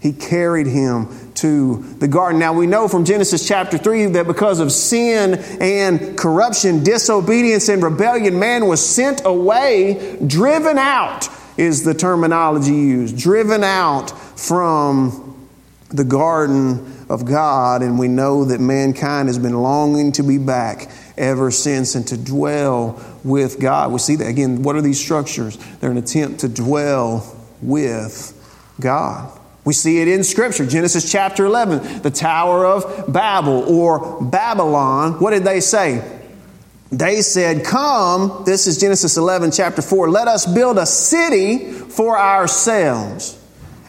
He 0.00 0.12
carried 0.12 0.66
him 0.66 1.25
to 1.36 1.82
the 1.98 2.08
garden. 2.08 2.38
Now 2.38 2.52
we 2.52 2.66
know 2.66 2.88
from 2.88 3.04
Genesis 3.04 3.46
chapter 3.46 3.78
3 3.78 4.06
that 4.06 4.26
because 4.26 4.60
of 4.60 4.72
sin 4.72 5.34
and 5.60 6.16
corruption, 6.16 6.82
disobedience, 6.82 7.68
and 7.68 7.82
rebellion, 7.82 8.38
man 8.38 8.66
was 8.66 8.86
sent 8.86 9.22
away, 9.24 10.18
driven 10.26 10.78
out 10.78 11.28
is 11.56 11.84
the 11.84 11.94
terminology 11.94 12.72
used, 12.72 13.18
driven 13.18 13.64
out 13.64 14.10
from 14.38 15.48
the 15.88 16.04
garden 16.04 17.04
of 17.08 17.24
God. 17.24 17.82
And 17.82 17.98
we 17.98 18.08
know 18.08 18.44
that 18.46 18.60
mankind 18.60 19.28
has 19.28 19.38
been 19.38 19.62
longing 19.62 20.12
to 20.12 20.22
be 20.22 20.38
back 20.38 20.90
ever 21.16 21.50
since 21.50 21.94
and 21.94 22.06
to 22.08 22.16
dwell 22.16 23.02
with 23.24 23.58
God. 23.58 23.92
We 23.92 23.98
see 23.98 24.16
that 24.16 24.28
again. 24.28 24.62
What 24.62 24.76
are 24.76 24.82
these 24.82 25.02
structures? 25.02 25.56
They're 25.80 25.90
an 25.90 25.96
attempt 25.96 26.40
to 26.40 26.48
dwell 26.48 27.36
with 27.62 28.32
God. 28.80 29.35
We 29.66 29.72
see 29.72 30.00
it 30.00 30.06
in 30.06 30.22
Scripture. 30.24 30.64
Genesis 30.64 31.10
chapter 31.10 31.44
11, 31.44 32.02
the 32.02 32.10
Tower 32.10 32.64
of 32.64 33.12
Babel 33.12 33.64
or 33.64 34.22
Babylon. 34.22 35.14
What 35.14 35.32
did 35.32 35.42
they 35.42 35.60
say? 35.60 36.20
They 36.92 37.20
said, 37.20 37.66
Come, 37.66 38.44
this 38.46 38.68
is 38.68 38.78
Genesis 38.78 39.16
11, 39.16 39.50
chapter 39.50 39.82
4, 39.82 40.08
let 40.08 40.28
us 40.28 40.46
build 40.46 40.78
a 40.78 40.86
city 40.86 41.72
for 41.72 42.16
ourselves 42.16 43.35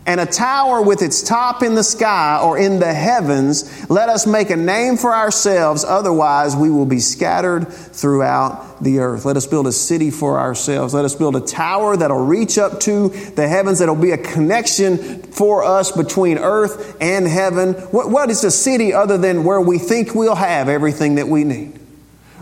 and 0.07 0.21
a 0.21 0.25
tower 0.25 0.81
with 0.81 1.01
its 1.01 1.21
top 1.21 1.61
in 1.61 1.75
the 1.75 1.83
sky 1.83 2.39
or 2.41 2.57
in 2.57 2.79
the 2.79 2.93
heavens. 2.93 3.89
Let 3.89 4.07
us 4.07 4.25
make 4.25 4.49
a 4.49 4.55
name 4.55 4.95
for 4.95 5.13
ourselves, 5.13 5.83
otherwise, 5.83 6.55
we 6.55 6.71
will 6.71 6.85
be 6.85 6.99
scattered 6.99 7.67
throughout 7.67 8.81
the 8.81 8.99
earth. 8.99 9.25
Let 9.25 9.35
us 9.35 9.45
build 9.45 9.67
a 9.67 9.71
city 9.71 10.09
for 10.09 10.39
ourselves. 10.39 10.93
Let 10.93 11.03
us 11.03 11.13
build 11.13 11.35
a 11.35 11.41
tower 11.41 11.97
that'll 11.97 12.25
reach 12.25 12.57
up 12.57 12.79
to 12.81 13.09
the 13.09 13.47
heavens, 13.47 13.79
that'll 13.79 13.95
be 13.95 14.11
a 14.11 14.17
connection 14.17 15.23
for 15.23 15.63
us 15.63 15.91
between 15.91 16.37
earth 16.37 16.95
and 17.01 17.27
heaven. 17.27 17.73
what, 17.73 18.09
what 18.09 18.29
is 18.29 18.43
a 18.45 18.51
city 18.51 18.93
other 18.93 19.17
than 19.17 19.43
where 19.43 19.59
we 19.59 19.77
think 19.77 20.15
we'll 20.15 20.35
have 20.35 20.69
everything 20.69 21.15
that 21.15 21.27
we 21.27 21.43
need? 21.43 21.76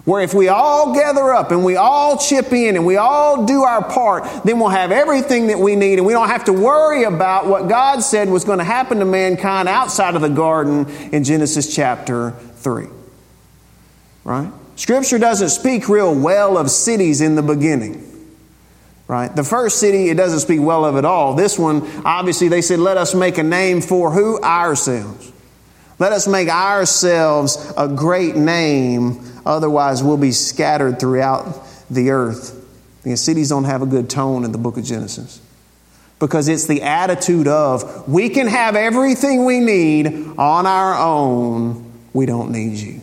Where 0.06 0.22
if 0.22 0.36
we 0.36 0.50
all 0.50 0.94
gather 0.94 1.34
up 1.34 1.50
and 1.50 1.66
we 1.66 1.78
all 1.78 2.18
chip 2.18 2.54
in 2.54 2.76
and 2.76 2.86
we 2.86 2.96
all 2.96 3.46
do 3.46 3.64
our 3.64 3.84
part, 3.84 4.44
then 4.44 4.60
we'll 4.60 4.70
have 4.70 4.92
everything 4.92 5.48
that 5.48 5.58
we 5.58 5.76
need 5.76 5.98
and 5.98 6.06
we 6.06 6.14
don't 6.14 6.30
have 6.30 6.46
to 6.46 6.54
worry 6.54 7.04
about 7.04 7.48
what 7.48 7.68
God 7.68 8.02
said 8.02 8.30
was 8.30 8.44
going 8.44 8.60
to 8.60 8.64
happen 8.64 9.00
to 9.00 9.06
mankind 9.06 9.68
outside 9.68 10.16
of 10.16 10.22
the 10.22 10.30
garden 10.30 10.88
in 11.12 11.24
Genesis 11.24 11.74
chapter 11.74 12.32
3. 12.58 12.86
Right? 14.24 14.52
Scripture 14.76 15.18
doesn't 15.18 15.50
speak 15.50 15.90
real 15.90 16.14
well 16.14 16.58
of 16.60 16.70
cities 16.70 17.22
in 17.22 17.34
the 17.34 17.44
beginning. 17.44 18.04
Right? 19.08 19.36
The 19.36 19.44
first 19.44 19.80
city, 19.80 20.10
it 20.10 20.18
doesn't 20.18 20.40
speak 20.42 20.62
well 20.62 20.86
of 20.86 20.98
at 20.98 21.06
all. 21.06 21.34
This 21.34 21.58
one, 21.58 21.82
obviously, 22.06 22.48
they 22.48 22.62
said, 22.62 22.78
let 22.78 22.98
us 22.98 23.16
make 23.16 23.40
a 23.40 23.44
name 23.44 23.82
for 23.82 24.12
who? 24.12 24.40
Ourselves. 24.42 25.32
Let 25.98 26.12
us 26.12 26.28
make 26.28 26.50
ourselves 26.50 27.74
a 27.78 27.88
great 27.88 28.36
name 28.36 29.35
Otherwise, 29.46 30.04
we'll 30.04 30.18
be 30.18 30.32
scattered 30.32 31.00
throughout 31.00 31.68
the 31.90 32.10
earth. 32.10 32.62
The 33.04 33.16
cities 33.16 33.50
don't 33.50 33.66
have 33.66 33.82
a 33.82 33.86
good 33.86 34.10
tone 34.10 34.44
in 34.44 34.52
the 34.52 34.58
book 34.58 34.78
of 34.78 34.84
Genesis. 34.84 35.40
Because 36.18 36.48
it's 36.48 36.66
the 36.66 36.82
attitude 36.82 37.48
of, 37.48 38.08
we 38.08 38.30
can 38.30 38.48
have 38.48 38.76
everything 38.76 39.46
we 39.46 39.60
need 39.60 40.08
on 40.38 40.66
our 40.66 40.98
own, 40.98 41.92
we 42.14 42.26
don't 42.26 42.52
need 42.52 42.78
you. 42.78 43.02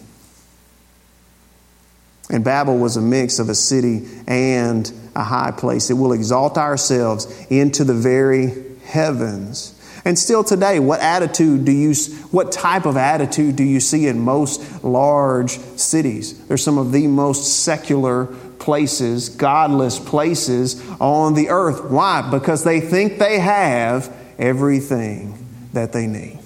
And 2.30 2.42
Babel 2.42 2.78
was 2.78 2.96
a 2.96 3.02
mix 3.02 3.38
of 3.38 3.50
a 3.50 3.54
city 3.54 4.08
and 4.26 4.90
a 5.14 5.22
high 5.22 5.50
place. 5.50 5.90
It 5.90 5.94
will 5.94 6.14
exalt 6.14 6.56
ourselves 6.56 7.26
into 7.50 7.84
the 7.84 7.92
very 7.92 8.52
heavens 8.84 9.78
and 10.04 10.18
still 10.18 10.42
today, 10.42 10.80
what 10.80 11.00
attitude 11.00 11.64
do 11.64 11.72
you, 11.72 11.94
what 12.30 12.50
type 12.50 12.86
of 12.86 12.96
attitude 12.96 13.56
do 13.56 13.62
you 13.62 13.78
see 13.78 14.08
in 14.08 14.18
most 14.20 14.82
large 14.82 15.58
cities? 15.76 16.46
They're 16.46 16.56
some 16.56 16.78
of 16.78 16.90
the 16.90 17.06
most 17.06 17.64
secular 17.64 18.26
places, 18.58 19.28
godless 19.28 19.98
places 19.98 20.82
on 21.00 21.34
the 21.34 21.50
earth. 21.50 21.90
Why? 21.90 22.28
Because 22.30 22.64
they 22.64 22.80
think 22.80 23.18
they 23.18 23.38
have 23.38 24.12
everything 24.38 25.38
that 25.72 25.92
they 25.92 26.06
need. 26.06 26.38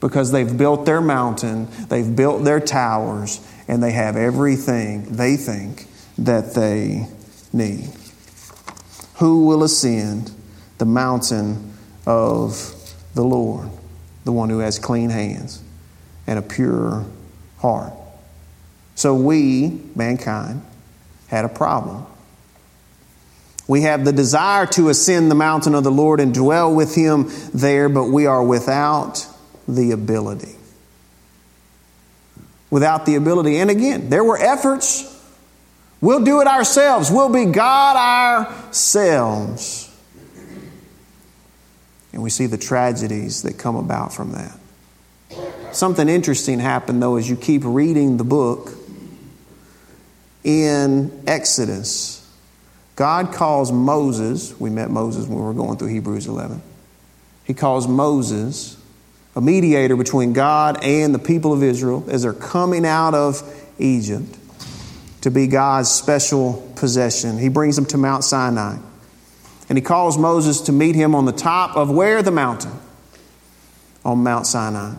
Because 0.00 0.32
they've 0.32 0.56
built 0.56 0.86
their 0.86 1.00
mountain, 1.00 1.68
they've 1.88 2.14
built 2.14 2.44
their 2.44 2.60
towers, 2.60 3.40
and 3.68 3.82
they 3.82 3.92
have 3.92 4.16
everything 4.16 5.16
they 5.16 5.36
think 5.36 5.86
that 6.18 6.54
they 6.54 7.06
need. 7.52 7.90
Who 9.16 9.46
will 9.46 9.62
ascend 9.62 10.30
the 10.78 10.84
mountain 10.84 11.72
of 12.06 12.74
the 13.14 13.22
Lord, 13.22 13.68
the 14.24 14.32
one 14.32 14.50
who 14.50 14.58
has 14.58 14.78
clean 14.78 15.10
hands 15.10 15.62
and 16.26 16.38
a 16.38 16.42
pure 16.42 17.04
heart. 17.58 17.92
So 18.94 19.14
we, 19.14 19.80
mankind, 19.94 20.62
had 21.28 21.44
a 21.44 21.48
problem. 21.48 22.06
We 23.66 23.82
have 23.82 24.04
the 24.04 24.12
desire 24.12 24.66
to 24.66 24.88
ascend 24.90 25.30
the 25.30 25.34
mountain 25.34 25.74
of 25.74 25.84
the 25.84 25.90
Lord 25.90 26.20
and 26.20 26.34
dwell 26.34 26.74
with 26.74 26.94
Him 26.94 27.30
there, 27.52 27.88
but 27.88 28.04
we 28.04 28.26
are 28.26 28.44
without 28.44 29.26
the 29.66 29.92
ability. 29.92 30.54
Without 32.70 33.06
the 33.06 33.14
ability. 33.14 33.56
And 33.56 33.70
again, 33.70 34.10
there 34.10 34.22
were 34.22 34.38
efforts. 34.38 35.10
We'll 36.00 36.24
do 36.24 36.40
it 36.42 36.46
ourselves. 36.46 37.10
We'll 37.10 37.32
be 37.32 37.46
God 37.46 37.96
ourselves. 37.96 39.83
And 42.14 42.22
we 42.22 42.30
see 42.30 42.46
the 42.46 42.56
tragedies 42.56 43.42
that 43.42 43.58
come 43.58 43.74
about 43.74 44.14
from 44.14 44.32
that. 44.32 44.56
Something 45.72 46.08
interesting 46.08 46.60
happened, 46.60 47.02
though, 47.02 47.16
as 47.16 47.28
you 47.28 47.34
keep 47.34 47.62
reading 47.64 48.16
the 48.16 48.24
book. 48.24 48.70
In 50.44 51.24
Exodus, 51.26 52.24
God 52.94 53.32
calls 53.32 53.72
Moses, 53.72 54.58
we 54.60 54.70
met 54.70 54.90
Moses 54.90 55.26
when 55.26 55.38
we 55.38 55.44
were 55.44 55.54
going 55.54 55.76
through 55.76 55.88
Hebrews 55.88 56.28
11. 56.28 56.62
He 57.44 57.52
calls 57.52 57.88
Moses 57.88 58.76
a 59.34 59.40
mediator 59.40 59.96
between 59.96 60.34
God 60.34 60.84
and 60.84 61.12
the 61.12 61.18
people 61.18 61.52
of 61.52 61.64
Israel 61.64 62.04
as 62.08 62.22
they're 62.22 62.32
coming 62.32 62.86
out 62.86 63.14
of 63.14 63.42
Egypt 63.78 64.38
to 65.22 65.32
be 65.32 65.48
God's 65.48 65.90
special 65.90 66.72
possession. 66.76 67.38
He 67.38 67.48
brings 67.48 67.74
them 67.74 67.86
to 67.86 67.96
Mount 67.96 68.22
Sinai. 68.22 68.76
And 69.68 69.78
he 69.78 69.82
calls 69.82 70.18
Moses 70.18 70.60
to 70.62 70.72
meet 70.72 70.94
him 70.94 71.14
on 71.14 71.24
the 71.24 71.32
top 71.32 71.76
of 71.76 71.90
where? 71.90 72.22
The 72.22 72.30
mountain. 72.30 72.72
On 74.04 74.22
Mount 74.22 74.46
Sinai. 74.46 74.96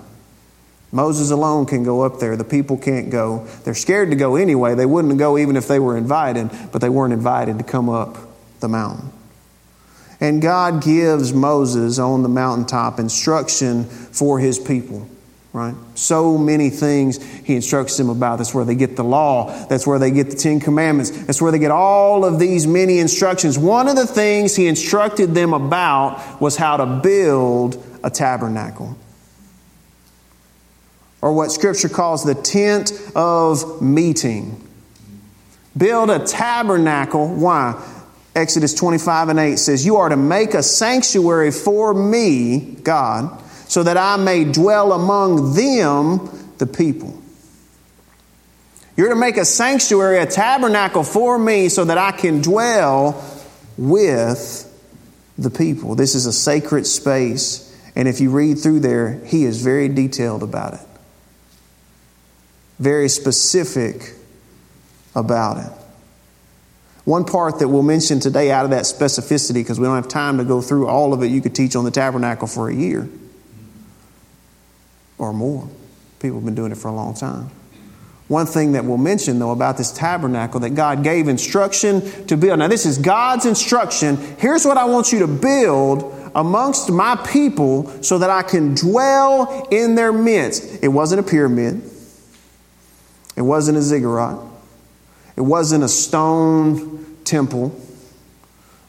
Moses 0.92 1.30
alone 1.30 1.66
can 1.66 1.84
go 1.84 2.02
up 2.02 2.20
there. 2.20 2.36
The 2.36 2.44
people 2.44 2.78
can't 2.78 3.10
go. 3.10 3.46
They're 3.64 3.74
scared 3.74 4.12
to 4.12 4.16
go 4.16 4.36
anyway. 4.36 4.76
They 4.76 4.86
wouldn't 4.86 5.18
go 5.18 5.38
even 5.38 5.58
if 5.58 5.68
they 5.68 5.80
were 5.80 5.98
invited, 5.98 6.50
but 6.72 6.82
they 6.82 6.90
weren't 6.90 7.14
invited 7.14 7.58
to 7.58 7.64
come 7.64 7.90
up 7.90 8.18
the 8.62 8.70
mountain. 8.70 9.12
And 10.22 10.42
God 10.42 10.82
gives 10.82 11.34
Moses 11.34 12.00
on 12.00 12.24
the 12.24 12.30
mountaintop 12.30 13.00
instruction 13.00 13.84
for 13.84 14.40
his 14.40 14.58
people 14.58 15.10
right? 15.56 15.74
So 15.96 16.38
many 16.38 16.70
things 16.70 17.24
he 17.24 17.56
instructs 17.56 17.96
them 17.96 18.10
about. 18.10 18.40
That's 18.40 18.54
where 18.54 18.66
they 18.66 18.76
get 18.76 18.98
the 18.98 19.06
law. 19.06 19.66
That's 19.68 19.88
where 19.88 19.98
they 19.98 20.12
get 20.12 20.30
the 20.30 20.36
Ten 20.36 20.60
Commandments. 20.60 21.12
That's 21.12 21.42
where 21.42 21.50
they 21.50 21.60
get 21.60 21.72
all 21.72 22.26
of 22.26 22.40
these 22.40 22.68
many 22.68 23.00
instructions. 23.00 23.58
One 23.58 23.88
of 23.88 23.96
the 23.96 24.06
things 24.06 24.54
he 24.54 24.68
instructed 24.68 25.34
them 25.34 25.54
about 25.54 26.42
was 26.42 26.58
how 26.58 26.76
to 26.76 26.86
build 27.02 27.82
a 28.04 28.10
tabernacle. 28.10 28.98
Or 31.22 31.32
what 31.32 31.54
Scripture 31.54 31.90
calls 31.90 32.26
the 32.26 32.36
tent 32.36 32.92
of 33.16 33.82
meeting. 33.82 34.62
Build 35.78 36.10
a 36.10 36.20
tabernacle. 36.20 37.34
Why? 37.34 37.82
Exodus 38.36 38.74
25 38.74 39.30
and 39.30 39.40
8 39.40 39.56
says, 39.56 39.86
You 39.86 39.96
are 39.96 40.10
to 40.10 40.18
make 40.18 40.54
a 40.54 40.62
sanctuary 40.62 41.52
for 41.52 41.94
me, 41.94 42.60
God 42.84 43.44
so 43.68 43.84
that 43.84 43.98
I 43.98 44.18
may 44.18 44.46
dwell 44.46 44.94
among 44.94 45.56
them, 45.56 46.54
the 46.58 46.68
people. 46.68 47.22
You're 48.96 49.10
to 49.10 49.16
make 49.16 49.38
a 49.38 49.46
sanctuary, 49.46 50.20
a 50.20 50.26
tabernacle 50.26 51.04
for 51.04 51.38
me, 51.38 51.70
so 51.70 51.84
that 51.86 51.98
I 51.98 52.12
can 52.12 52.42
dwell 52.42 53.24
with 53.78 54.72
the 55.38 55.50
people. 55.50 55.96
This 55.96 56.16
is 56.16 56.26
a 56.26 56.34
sacred 56.34 56.88
space. 56.88 57.62
And 57.96 58.08
if 58.08 58.22
you 58.22 58.30
read 58.30 58.60
through 58.60 58.82
there, 58.82 59.20
he 59.26 59.44
is 59.44 59.62
very 59.62 59.90
detailed 59.90 60.44
about 60.44 60.76
it, 60.76 60.88
very 62.80 63.10
specific 63.10 64.14
about 65.14 65.58
it. 65.58 65.72
One 67.04 67.26
part 67.26 67.60
that 67.60 67.68
we'll 67.68 67.84
mention 67.84 68.20
today 68.20 68.52
out 68.52 68.66
of 68.66 68.72
that 68.72 68.86
specificity, 68.86 69.56
because 69.56 69.80
we 69.80 69.86
don't 69.86 69.96
have 69.96 70.08
time 70.08 70.38
to 70.38 70.44
go 70.44 70.62
through 70.62 70.88
all 70.88 71.14
of 71.14 71.22
it, 71.22 71.28
you 71.28 71.42
could 71.42 71.54
teach 71.54 71.76
on 71.76 71.84
the 71.86 71.92
tabernacle 71.92 72.48
for 72.48 72.70
a 72.70 72.74
year 72.74 73.10
or 75.18 75.34
more. 75.34 75.68
People 76.20 76.38
have 76.38 76.46
been 76.46 76.56
doing 76.56 76.72
it 76.72 76.78
for 76.78 76.88
a 76.88 76.94
long 76.94 77.14
time. 77.14 77.50
One 78.28 78.48
thing 78.48 78.72
that 78.72 78.86
we'll 78.86 78.98
mention, 78.98 79.38
though, 79.38 79.52
about 79.52 79.78
this 79.78 79.92
tabernacle 79.92 80.62
that 80.62 80.72
God 80.72 81.04
gave 81.04 81.28
instruction 81.28 82.26
to 82.26 82.36
build. 82.36 82.58
Now, 82.58 82.68
this 82.68 82.86
is 82.86 82.98
God's 82.98 83.46
instruction. 83.46 84.18
Here's 84.40 84.66
what 84.66 84.78
I 84.78 84.86
want 84.86 85.12
you 85.12 85.20
to 85.20 85.28
build 85.28 86.12
amongst 86.34 86.90
my 86.90 87.16
people 87.32 88.04
so 88.04 88.18
that 88.18 88.30
I 88.30 88.42
can 88.42 88.74
dwell 88.74 89.68
in 89.70 89.94
their 89.96 90.12
midst. 90.12 90.84
It 90.84 90.88
wasn't 90.88 91.20
a 91.26 91.30
pyramid, 91.30 91.84
it 93.38 93.42
wasn't 93.42 93.78
a 93.78 93.82
ziggurat, 93.82 94.40
it 95.38 95.42
wasn't 95.42 95.84
a 95.84 95.90
stone 95.90 97.18
temple. 97.24 97.80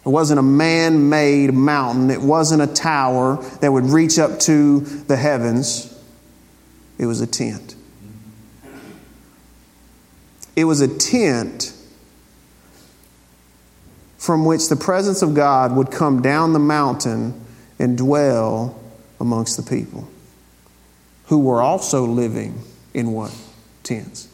It 0.04 0.10
wasn't 0.10 0.38
a 0.38 0.42
man 0.42 1.08
made 1.08 1.52
mountain. 1.52 2.12
It 2.12 2.20
wasn't 2.20 2.62
a 2.62 2.68
tower 2.68 3.42
that 3.60 3.72
would 3.72 3.86
reach 3.86 4.20
up 4.20 4.38
to 4.40 4.78
the 4.78 5.16
heavens. 5.16 5.92
It 6.98 7.06
was 7.06 7.20
a 7.20 7.26
tent. 7.26 7.74
It 10.54 10.64
was 10.64 10.80
a 10.80 10.88
tent 10.88 11.74
from 14.16 14.44
which 14.44 14.68
the 14.68 14.76
presence 14.76 15.22
of 15.22 15.34
God 15.34 15.76
would 15.76 15.90
come 15.90 16.22
down 16.22 16.52
the 16.52 16.58
mountain 16.58 17.44
and 17.78 17.96
dwell 17.98 18.80
amongst 19.20 19.56
the 19.56 19.62
people 19.62 20.08
who 21.26 21.38
were 21.38 21.60
also 21.60 22.04
living 22.04 22.60
in 22.94 23.12
what? 23.12 23.36
Tents. 23.82 24.28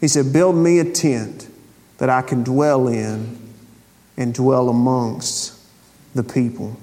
He 0.00 0.08
said, 0.08 0.32
Build 0.32 0.56
me 0.56 0.78
a 0.78 0.90
tent 0.90 1.48
that 1.98 2.10
I 2.10 2.22
can 2.22 2.42
dwell 2.42 2.88
in 2.88 3.38
and 4.16 4.34
dwell 4.34 4.68
amongst 4.68 5.58
the 6.14 6.22
people. 6.22 6.76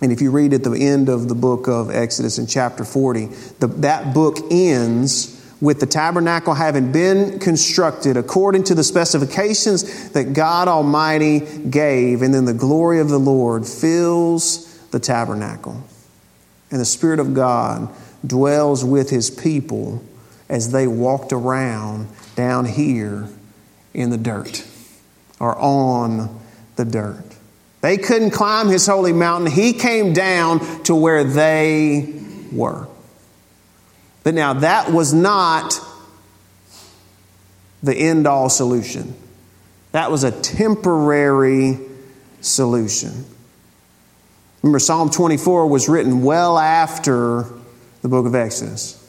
And 0.00 0.12
if 0.12 0.20
you 0.22 0.30
read 0.30 0.54
at 0.54 0.64
the 0.64 0.72
end 0.72 1.08
of 1.08 1.28
the 1.28 1.34
book 1.34 1.68
of 1.68 1.90
Exodus 1.90 2.38
in 2.38 2.46
chapter 2.46 2.84
40, 2.84 3.26
the, 3.58 3.66
that 3.66 4.14
book 4.14 4.38
ends 4.50 5.36
with 5.60 5.78
the 5.78 5.86
tabernacle 5.86 6.54
having 6.54 6.90
been 6.90 7.38
constructed 7.38 8.16
according 8.16 8.64
to 8.64 8.74
the 8.74 8.82
specifications 8.82 10.10
that 10.12 10.32
God 10.32 10.68
Almighty 10.68 11.40
gave, 11.40 12.22
and 12.22 12.32
then 12.32 12.46
the 12.46 12.54
glory 12.54 13.00
of 13.00 13.10
the 13.10 13.18
Lord 13.18 13.66
fills 13.66 14.78
the 14.88 14.98
tabernacle. 14.98 15.84
And 16.70 16.80
the 16.80 16.86
Spirit 16.86 17.20
of 17.20 17.34
God 17.34 17.90
dwells 18.26 18.84
with 18.84 19.10
His 19.10 19.28
people 19.28 20.02
as 20.48 20.72
they 20.72 20.86
walked 20.86 21.32
around 21.32 22.08
down 22.36 22.64
here 22.64 23.28
in 23.92 24.10
the 24.10 24.18
dirt 24.18 24.66
or 25.38 25.56
on 25.58 26.40
the 26.76 26.84
dirt. 26.84 27.24
They 27.80 27.96
couldn't 27.96 28.30
climb 28.30 28.68
his 28.68 28.86
holy 28.86 29.12
mountain. 29.12 29.50
He 29.50 29.72
came 29.72 30.12
down 30.12 30.82
to 30.84 30.94
where 30.94 31.24
they 31.24 32.14
were. 32.52 32.86
But 34.22 34.34
now 34.34 34.54
that 34.54 34.92
was 34.92 35.14
not 35.14 35.80
the 37.82 37.94
end 37.94 38.26
all 38.26 38.50
solution. 38.50 39.14
That 39.92 40.10
was 40.10 40.24
a 40.24 40.30
temporary 40.30 41.78
solution. 42.42 43.24
Remember, 44.62 44.78
Psalm 44.78 45.08
24 45.08 45.66
was 45.66 45.88
written 45.88 46.22
well 46.22 46.58
after 46.58 47.46
the 48.02 48.08
book 48.08 48.26
of 48.26 48.34
Exodus. 48.34 48.99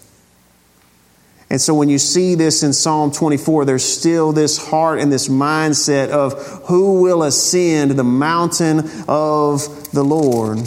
And 1.51 1.60
so 1.60 1.74
when 1.74 1.89
you 1.89 2.00
see 2.00 2.36
this 2.36 2.63
in 2.63 2.72
Psalm 2.72 3.12
24, 3.12 3.65
there's 3.65 3.84
still 3.84 4.31
this 4.31 4.58
heart 4.58 5.01
and 5.01 5.12
this 5.12 5.27
mindset 5.27 6.08
of 6.08 6.31
who 6.67 7.01
will 7.01 7.24
ascend 7.24 7.91
the 7.91 8.05
mountain 8.05 8.89
of 9.10 9.91
the 9.91 10.01
Lord 10.01 10.60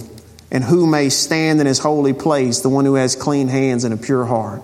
and 0.50 0.62
who 0.62 0.86
may 0.86 1.08
stand 1.08 1.58
in 1.62 1.66
his 1.66 1.78
holy 1.78 2.12
place, 2.12 2.60
the 2.60 2.68
one 2.68 2.84
who 2.84 2.96
has 2.96 3.16
clean 3.16 3.48
hands 3.48 3.84
and 3.84 3.94
a 3.94 3.96
pure 3.96 4.26
heart, 4.26 4.60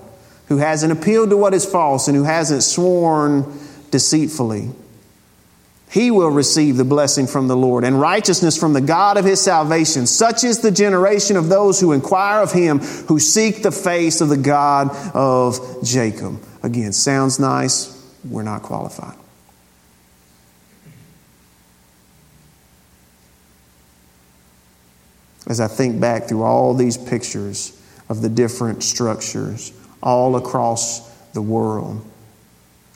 who 0.49 0.59
hasn't 0.59 0.93
appealed 0.93 1.31
to 1.31 1.39
what 1.39 1.55
is 1.55 1.65
false 1.65 2.07
and 2.07 2.15
who 2.15 2.25
hasn't 2.25 2.65
sworn 2.65 3.59
deceitfully. 3.91 4.69
He 5.91 6.13
will 6.13 6.31
receive 6.31 6.77
the 6.77 6.85
blessing 6.85 7.27
from 7.27 7.49
the 7.49 7.57
Lord 7.57 7.83
and 7.83 8.01
righteousness 8.01 8.57
from 8.57 8.75
the 8.75 8.81
God 8.81 9.17
of 9.17 9.25
his 9.25 9.41
salvation. 9.41 10.07
Such 10.07 10.45
is 10.45 10.61
the 10.61 10.71
generation 10.71 11.37
of 11.37 11.49
those 11.49 11.81
who 11.81 11.93
inquire 11.93 12.43
of 12.43 12.53
him, 12.53 12.79
who 12.79 13.19
seek 13.19 13.63
the 13.63 13.73
face 13.73 14.21
of 14.21 14.29
the 14.29 14.37
God 14.37 14.91
of 15.15 15.83
Jacob. 15.83 16.41
Again, 16.63 16.93
sounds 16.93 17.41
nice. 17.41 17.97
We're 18.25 18.45
not 18.45 18.63
qualified. 18.63 19.17
As 25.49 25.61
I 25.61 25.67
think 25.67 26.01
back 26.01 26.29
through 26.29 26.45
all 26.45 26.75
these 26.75 26.97
pictures 26.97 27.77
of 28.09 28.23
the 28.23 28.29
different 28.29 28.85
structures 28.85 29.73
all 30.01 30.37
across 30.37 31.11
the 31.33 31.43
world, 31.43 32.05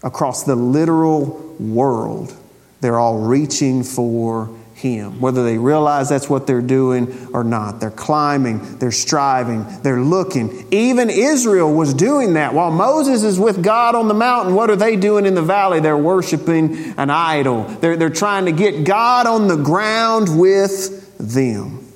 across 0.04 0.44
the 0.44 0.54
literal 0.54 1.56
world, 1.58 2.36
they're 2.84 2.98
all 2.98 3.16
reaching 3.16 3.82
for 3.82 4.50
Him, 4.74 5.18
whether 5.18 5.42
they 5.42 5.56
realize 5.56 6.10
that's 6.10 6.28
what 6.28 6.46
they're 6.46 6.60
doing 6.60 7.30
or 7.32 7.42
not. 7.42 7.80
They're 7.80 7.90
climbing, 7.90 8.76
they're 8.76 8.92
striving, 8.92 9.64
they're 9.80 10.02
looking. 10.02 10.66
Even 10.70 11.08
Israel 11.08 11.72
was 11.72 11.94
doing 11.94 12.34
that. 12.34 12.52
While 12.52 12.72
Moses 12.72 13.22
is 13.22 13.40
with 13.40 13.64
God 13.64 13.94
on 13.94 14.06
the 14.08 14.12
mountain, 14.12 14.54
what 14.54 14.68
are 14.68 14.76
they 14.76 14.96
doing 14.96 15.24
in 15.24 15.34
the 15.34 15.40
valley? 15.40 15.80
They're 15.80 15.96
worshiping 15.96 16.92
an 16.98 17.08
idol. 17.08 17.64
They're, 17.64 17.96
they're 17.96 18.10
trying 18.10 18.44
to 18.44 18.52
get 18.52 18.84
God 18.84 19.26
on 19.26 19.48
the 19.48 19.56
ground 19.56 20.38
with 20.38 21.16
them. 21.16 21.90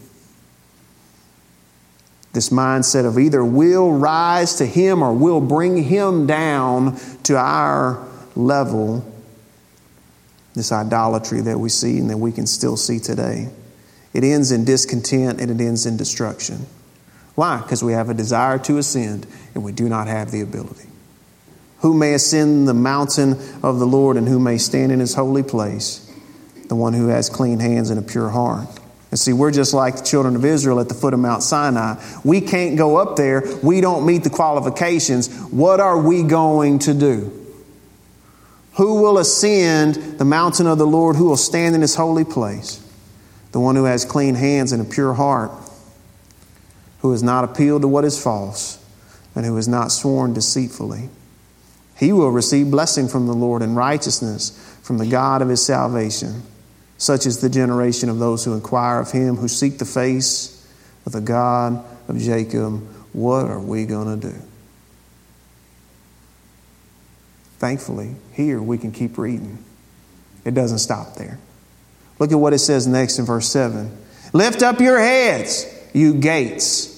This 2.33 2.49
mindset 2.49 3.05
of 3.05 3.19
either 3.19 3.45
we'll 3.45 3.93
rise 3.93 4.55
to 4.55 4.65
Him 4.65 5.03
or 5.03 5.13
we'll 5.13 5.43
bring 5.43 5.83
Him 5.83 6.27
down 6.27 6.99
to 7.25 7.37
our 7.37 8.07
level 8.35 9.05
this 10.59 10.73
idolatry 10.73 11.41
that 11.41 11.59
we 11.59 11.71
see 11.71 11.99
and 11.99 12.11
that 12.11 12.19
we 12.19 12.33
can 12.33 12.47
still 12.47 12.77
see 12.77 12.99
today. 12.99 13.49
It 14.13 14.25
ends 14.25 14.51
in 14.51 14.65
discontent 14.67 15.41
and 15.41 15.51
it 15.51 15.65
ends 15.65 15.87
in 15.87 15.97
destruction. 15.97 16.67
Why? 17.35 17.59
Because 17.63 17.83
we 17.83 17.93
have 17.93 18.11
a 18.11 18.15
desire 18.15 18.59
to 18.59 18.79
ascend 18.79 19.27
and 19.55 19.65
we 19.65 19.73
do 19.73 19.89
not 19.89 20.09
have 20.09 20.31
the 20.31 20.41
ability. 20.41 20.89
Who 21.79 21.95
may 21.95 22.13
ascend 22.15 22.67
the 22.67 22.75
mountain 22.75 23.33
of 23.63 23.79
the 23.79 23.87
Lord 23.87 24.17
and 24.17 24.29
who 24.29 24.41
may 24.41 24.59
stand 24.59 24.91
in 24.91 24.99
his 24.99 25.15
holy 25.15 25.45
place? 25.45 26.05
The 26.67 26.75
one 26.75 26.93
who 26.93 27.07
has 27.07 27.31
clean 27.31 27.61
hands 27.61 27.91
and 27.91 27.99
a 27.99 28.03
pure 28.03 28.29
heart. 28.29 28.69
And 29.11 29.19
see, 29.19 29.33
we're 29.33 29.53
just 29.53 29.73
like 29.73 29.97
the 29.97 30.05
children 30.05 30.37
of 30.37 30.45
Israel 30.45 30.81
at 30.81 30.89
the 30.89 30.95
foot 30.95 31.15
of 31.15 31.21
Mount 31.21 31.43
Sinai. 31.43 32.03
We 32.25 32.41
can't 32.41 32.77
go 32.77 32.97
up 32.97 33.17
there. 33.17 33.43
We 33.63 33.81
don't 33.81 34.05
meet 34.05 34.25
the 34.25 34.31
qualifications. 34.31 35.33
What 35.51 35.81
are 35.81 35.99
we 35.99 36.25
going 36.25 36.81
to 36.81 36.93
do? 36.93 37.48
Who 38.79 39.03
will 39.03 39.19
ascend 39.19 39.97
the 40.19 40.25
mountain 40.25 40.69
of 40.69 40.79
the 40.79 40.87
Lord? 40.87 41.17
Who 41.17 41.25
will 41.25 41.37
stand 41.37 41.75
in 41.75 41.81
his 41.81 41.97
holy 41.97 42.25
place? 42.25 42.81
The 43.51 43.59
one 43.59 43.75
who 43.75 43.85
has 43.85 44.05
clean 44.05 44.37
hands 44.37 44.71
and 44.71 44.81
a 44.81 44.85
pure 44.85 45.15
heart, 45.15 45.51
who 47.01 47.11
has 47.11 47.21
not 47.21 47.43
appealed 47.43 47.83
to 47.83 47.89
what 47.89 48.05
is 48.05 48.23
false, 48.23 48.79
and 49.35 49.45
who 49.45 49.57
has 49.57 49.67
not 49.67 49.91
sworn 49.91 50.33
deceitfully. 50.33 51.09
He 51.97 52.13
will 52.13 52.31
receive 52.31 52.71
blessing 52.71 53.09
from 53.09 53.27
the 53.27 53.35
Lord 53.35 53.63
and 53.63 53.75
righteousness 53.75 54.51
from 54.83 54.99
the 54.99 55.07
God 55.07 55.43
of 55.43 55.49
his 55.49 55.67
salvation. 55.67 56.43
Such 56.99 57.27
is 57.27 57.41
the 57.41 57.51
generation 57.51 58.09
of 58.09 58.21
those 58.21 58.45
who 58.45 58.55
inquire 58.55 59.01
of 59.01 59.11
him, 59.11 59.35
who 59.37 59.49
seek 59.49 59.79
the 59.79 59.85
face 59.85 60.55
of 61.05 61.11
the 61.11 61.21
God 61.21 61.85
of 62.07 62.17
Jacob. 62.17 62.87
What 63.13 63.47
are 63.47 63.59
we 63.59 63.87
going 63.87 64.21
to 64.21 64.29
do? 64.29 64.37
Thankfully, 67.59 68.15
here 68.33 68.63
we 68.63 68.79
can 68.79 68.93
keep 68.93 69.19
reading. 69.19 69.59
It 70.45 70.55
doesn't 70.55 70.79
stop 70.79 71.17
there. 71.17 71.39
Look 72.19 72.33
at 72.33 72.37
what 72.37 72.53
it 72.53 72.59
says 72.59 72.87
next 72.87 73.19
in 73.19 73.25
verse 73.25 73.51
7. 73.51 73.97
Lift 74.33 74.63
up 74.63 74.81
your 74.81 74.99
heads, 74.99 75.67
you 75.93 76.15
gates. 76.15 76.95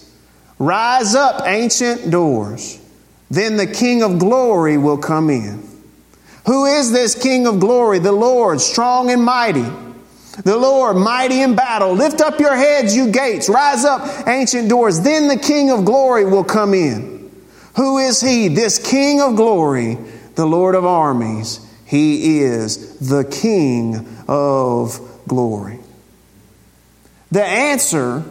Rise 0.59 1.15
up, 1.15 1.43
ancient 1.47 2.11
doors. 2.11 2.79
Then 3.31 3.57
the 3.57 3.67
King 3.67 4.03
of 4.03 4.19
glory 4.19 4.77
will 4.77 4.99
come 4.99 5.31
in. 5.31 5.67
Who 6.47 6.67
is 6.67 6.93
this 6.93 7.21
King 7.21 7.47
of 7.47 7.61
glory? 7.61 7.99
The 7.99 8.13
Lord, 8.13 8.61
strong 8.61 9.11
and 9.11 9.23
mighty. 9.23 9.67
The 10.45 10.57
Lord, 10.57 10.97
mighty 10.97 11.43
in 11.43 11.55
battle. 11.55 11.93
Lift 11.93 12.21
up 12.21 12.41
your 12.41 12.55
heads, 12.55 12.95
you 12.95 13.11
gates. 13.11 13.49
Rise 13.49 13.85
up, 13.85 14.27
ancient 14.27 14.69
doors. 14.69 15.01
Then 15.01 15.29
the 15.29 15.39
King 15.39 15.71
of 15.71 15.85
glory 15.85 16.25
will 16.25 16.45
come 16.45 16.75
in. 16.75 17.31
Who 17.77 17.99
is 17.99 18.21
he? 18.21 18.49
This 18.49 18.79
King 18.79 19.21
of 19.21 19.37
glory 19.37 19.99
the 20.41 20.47
Lord 20.47 20.75
of 20.75 20.87
armies. 20.87 21.61
He 21.85 22.41
is 22.41 22.99
the 22.99 23.25
King 23.25 24.09
of 24.27 24.99
glory. 25.29 25.79
The 27.31 27.45
answer 27.45 28.25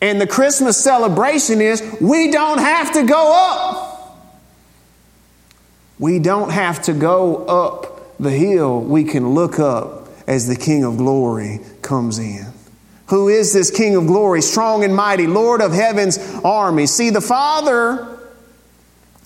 in 0.00 0.20
the 0.20 0.28
Christmas 0.28 0.76
celebration 0.76 1.60
is 1.60 1.82
we 2.00 2.30
don't 2.30 2.58
have 2.58 2.92
to 2.92 3.02
go 3.02 3.32
up. 3.34 4.28
We 5.98 6.20
don't 6.20 6.50
have 6.50 6.82
to 6.82 6.92
go 6.92 7.44
up 7.46 8.16
the 8.18 8.30
hill. 8.30 8.80
We 8.80 9.02
can 9.02 9.30
look 9.30 9.58
up 9.58 10.06
as 10.28 10.46
the 10.46 10.54
King 10.54 10.84
of 10.84 10.98
glory 10.98 11.58
comes 11.82 12.20
in. 12.20 12.46
Who 13.08 13.28
is 13.28 13.52
this 13.52 13.72
King 13.72 13.96
of 13.96 14.06
glory? 14.06 14.40
Strong 14.40 14.84
and 14.84 14.94
mighty, 14.94 15.26
Lord 15.26 15.62
of 15.62 15.72
heaven's 15.72 16.16
army. 16.44 16.86
See, 16.86 17.10
the 17.10 17.20
Father 17.20 18.17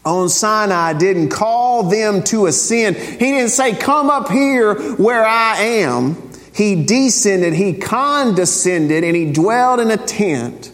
on 0.04 0.28
Sinai 0.28 0.94
didn't 0.94 1.28
call 1.28 1.84
them 1.84 2.22
to 2.24 2.46
ascend. 2.46 2.96
He 2.96 3.18
didn't 3.18 3.50
say, 3.50 3.74
Come 3.74 4.10
up 4.10 4.30
here 4.30 4.74
where 4.96 5.24
I 5.24 5.56
am. 5.58 6.30
He 6.54 6.84
descended, 6.84 7.54
he 7.54 7.74
condescended, 7.74 9.04
and 9.04 9.16
he 9.16 9.32
dwelled 9.32 9.80
in 9.80 9.90
a 9.90 9.96
tent 9.96 10.71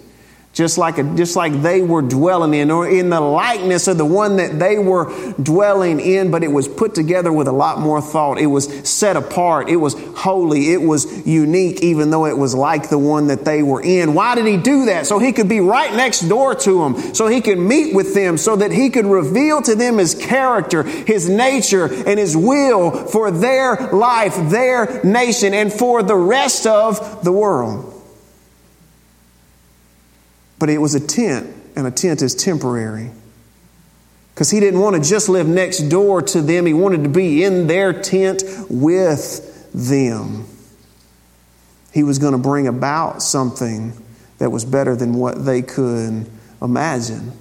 just 0.58 0.76
like, 0.76 0.98
a, 0.98 1.04
just 1.14 1.36
like 1.36 1.62
they 1.62 1.80
were 1.82 2.02
dwelling 2.02 2.52
in, 2.52 2.72
or 2.72 2.88
in 2.88 3.10
the 3.10 3.20
likeness 3.20 3.86
of 3.86 3.96
the 3.96 4.04
one 4.04 4.38
that 4.38 4.58
they 4.58 4.76
were 4.76 5.32
dwelling 5.40 6.00
in, 6.00 6.32
but 6.32 6.42
it 6.42 6.48
was 6.48 6.66
put 6.66 6.96
together 6.96 7.32
with 7.32 7.46
a 7.46 7.52
lot 7.52 7.78
more 7.78 8.02
thought. 8.02 8.40
It 8.40 8.46
was 8.46 8.66
set 8.82 9.16
apart. 9.16 9.68
It 9.68 9.76
was 9.76 9.94
holy. 10.16 10.72
It 10.72 10.82
was 10.82 11.24
unique, 11.24 11.80
even 11.84 12.10
though 12.10 12.26
it 12.26 12.36
was 12.36 12.56
like 12.56 12.90
the 12.90 12.98
one 12.98 13.28
that 13.28 13.44
they 13.44 13.62
were 13.62 13.80
in. 13.80 14.14
Why 14.14 14.34
did 14.34 14.46
he 14.46 14.56
do 14.56 14.86
that? 14.86 15.06
So 15.06 15.20
he 15.20 15.32
could 15.32 15.48
be 15.48 15.60
right 15.60 15.94
next 15.94 16.22
door 16.22 16.56
to 16.56 16.78
them, 16.80 17.14
so 17.14 17.28
he 17.28 17.40
could 17.40 17.58
meet 17.60 17.94
with 17.94 18.12
them, 18.12 18.36
so 18.36 18.56
that 18.56 18.72
he 18.72 18.90
could 18.90 19.06
reveal 19.06 19.62
to 19.62 19.76
them 19.76 19.98
his 19.98 20.16
character, 20.16 20.82
his 20.82 21.28
nature, 21.28 21.84
and 21.84 22.18
his 22.18 22.36
will 22.36 23.06
for 23.06 23.30
their 23.30 23.92
life, 23.92 24.34
their 24.50 25.04
nation, 25.04 25.54
and 25.54 25.72
for 25.72 26.02
the 26.02 26.16
rest 26.16 26.66
of 26.66 27.22
the 27.22 27.30
world. 27.30 27.94
But 30.58 30.70
it 30.70 30.78
was 30.78 30.94
a 30.94 31.00
tent, 31.00 31.54
and 31.76 31.86
a 31.86 31.90
tent 31.90 32.22
is 32.22 32.34
temporary. 32.34 33.10
Because 34.34 34.50
he 34.50 34.60
didn't 34.60 34.80
want 34.80 34.94
to 34.96 35.02
just 35.02 35.28
live 35.28 35.48
next 35.48 35.80
door 35.88 36.22
to 36.22 36.40
them, 36.40 36.66
he 36.66 36.72
wanted 36.72 37.02
to 37.02 37.08
be 37.08 37.42
in 37.42 37.66
their 37.66 37.92
tent 37.92 38.44
with 38.70 39.68
them. 39.72 40.46
He 41.92 42.02
was 42.04 42.18
going 42.18 42.32
to 42.32 42.38
bring 42.38 42.68
about 42.68 43.22
something 43.22 43.92
that 44.38 44.50
was 44.50 44.64
better 44.64 44.94
than 44.94 45.14
what 45.14 45.44
they 45.44 45.62
could 45.62 46.30
imagine. 46.62 47.32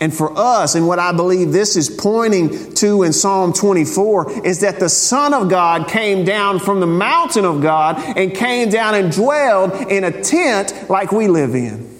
And 0.00 0.14
for 0.14 0.36
us, 0.36 0.74
and 0.74 0.86
what 0.86 0.98
I 0.98 1.12
believe 1.12 1.52
this 1.52 1.76
is 1.76 1.88
pointing 1.88 2.74
to 2.74 3.02
in 3.02 3.12
Psalm 3.12 3.52
24, 3.52 4.46
is 4.46 4.60
that 4.60 4.80
the 4.80 4.88
Son 4.88 5.32
of 5.32 5.48
God 5.48 5.88
came 5.88 6.24
down 6.24 6.58
from 6.58 6.80
the 6.80 6.86
mountain 6.86 7.44
of 7.44 7.62
God 7.62 7.98
and 8.16 8.34
came 8.34 8.70
down 8.70 8.94
and 8.94 9.12
dwelled 9.12 9.72
in 9.90 10.04
a 10.04 10.22
tent 10.22 10.88
like 10.90 11.12
we 11.12 11.28
live 11.28 11.54
in 11.54 11.93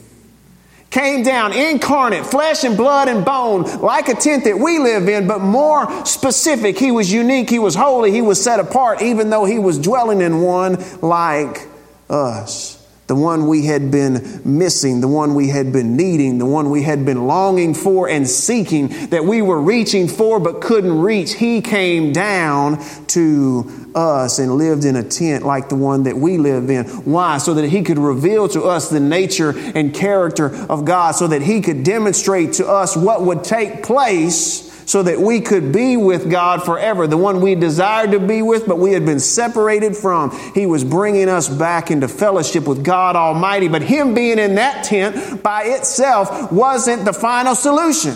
came 0.95 1.25
down 1.25 1.53
incarnate, 1.53 2.25
flesh 2.25 2.63
and 2.63 2.77
blood 2.77 3.09
and 3.09 3.25
bone, 3.25 3.65
like 3.81 4.09
a 4.09 4.15
tent 4.15 4.45
that 4.45 4.57
we 4.57 4.79
live 4.79 5.09
in, 5.09 5.27
but 5.27 5.41
more 5.41 6.07
specific. 6.07 6.79
He 6.79 6.93
was 6.93 7.13
unique, 7.13 7.51
he 7.51 7.59
was 7.59 7.75
holy, 7.75 8.13
he 8.13 8.23
was 8.23 8.43
set 8.43 8.61
apart, 8.61 9.03
even 9.03 9.29
though 9.29 9.45
he 9.45 9.59
was 9.59 9.77
dwelling 9.77 10.21
in 10.21 10.41
one 10.41 10.83
like 11.03 11.67
us. 12.09 12.74
The 13.07 13.15
one 13.15 13.49
we 13.49 13.67
had 13.67 13.91
been 13.91 14.41
missing, 14.45 15.03
the 15.03 15.09
one 15.09 15.35
we 15.35 15.49
had 15.49 15.73
been 15.73 15.95
needing, 15.95 16.39
the 16.39 16.47
one 16.47 16.71
we 16.71 16.83
had 16.83 17.05
been 17.05 17.27
longing 17.27 17.75
for 17.75 18.09
and 18.09 18.27
seeking, 18.27 18.89
that 19.11 19.25
we 19.25 19.43
were 19.43 19.61
reaching 19.61 20.09
for 20.09 20.41
but 20.41 20.63
couldn't 20.63 20.99
reach. 20.99 21.35
He 21.35 21.61
came 21.61 22.13
down 22.13 22.83
to 23.09 23.91
us 23.95 24.39
and 24.39 24.57
lived 24.57 24.87
in 24.87 24.97
a 24.97 25.03
tent 25.03 25.45
like 25.45 25.69
the 25.69 25.77
one 25.77 26.05
that 26.05 26.17
we 26.17 26.39
live 26.39 26.71
in. 26.71 26.87
Why? 26.87 27.37
So 27.37 27.55
that 27.55 27.69
he 27.69 27.83
could 27.83 27.99
reveal 27.99 28.49
to 28.49 28.63
us 28.63 28.89
the 28.89 29.01
nature 29.01 29.51
and 29.75 29.95
character 29.95 30.55
of 30.71 30.87
God, 30.87 31.13
so 31.13 31.27
that 31.27 31.43
he 31.43 31.61
could 31.61 31.85
demonstrate 31.85 32.55
to 32.55 32.67
us 32.67 32.97
what 32.97 33.21
would 33.21 33.45
take 33.45 33.83
place 33.83 34.74
so 34.87 35.03
that 35.03 35.19
we 35.21 35.41
could 35.41 35.73
be 35.73 35.97
with 35.97 36.31
God 36.31 36.65
forever, 36.65 37.07
the 37.07 37.17
one 37.17 37.41
we 37.41 37.55
desired 37.55 38.13
to 38.13 38.21
be 38.21 38.43
with, 38.43 38.67
but 38.67 38.79
we 38.79 38.93
had 38.93 39.07
been 39.07 39.21
separated 39.21 39.97
from. 39.97 40.31
He 40.55 40.67
was 40.67 40.85
bringing 40.85 41.29
us 41.29 41.49
back 41.49 41.91
into 41.91 42.09
fellowship 42.09 42.67
with 42.67 42.85
God 42.85 43.17
Almighty. 43.17 43.69
But 43.69 43.83
Him 43.83 44.15
being 44.15 44.39
in 44.39 44.57
that 44.57 44.85
tent 44.85 45.43
by 45.43 45.65
itself 45.65 46.53
wasn't 46.53 47.05
the 47.05 47.13
final 47.13 47.55
solution. 47.55 48.15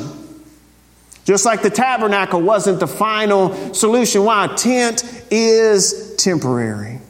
Just 1.25 1.45
like 1.45 1.63
the 1.63 1.71
tabernacle 1.71 2.41
wasn't 2.41 2.81
the 2.81 2.87
final 2.87 3.75
solution. 3.75 4.25
Why? 4.25 4.47
A 4.47 4.57
tent 4.57 5.05
is 5.31 6.17
temporary. 6.17 7.01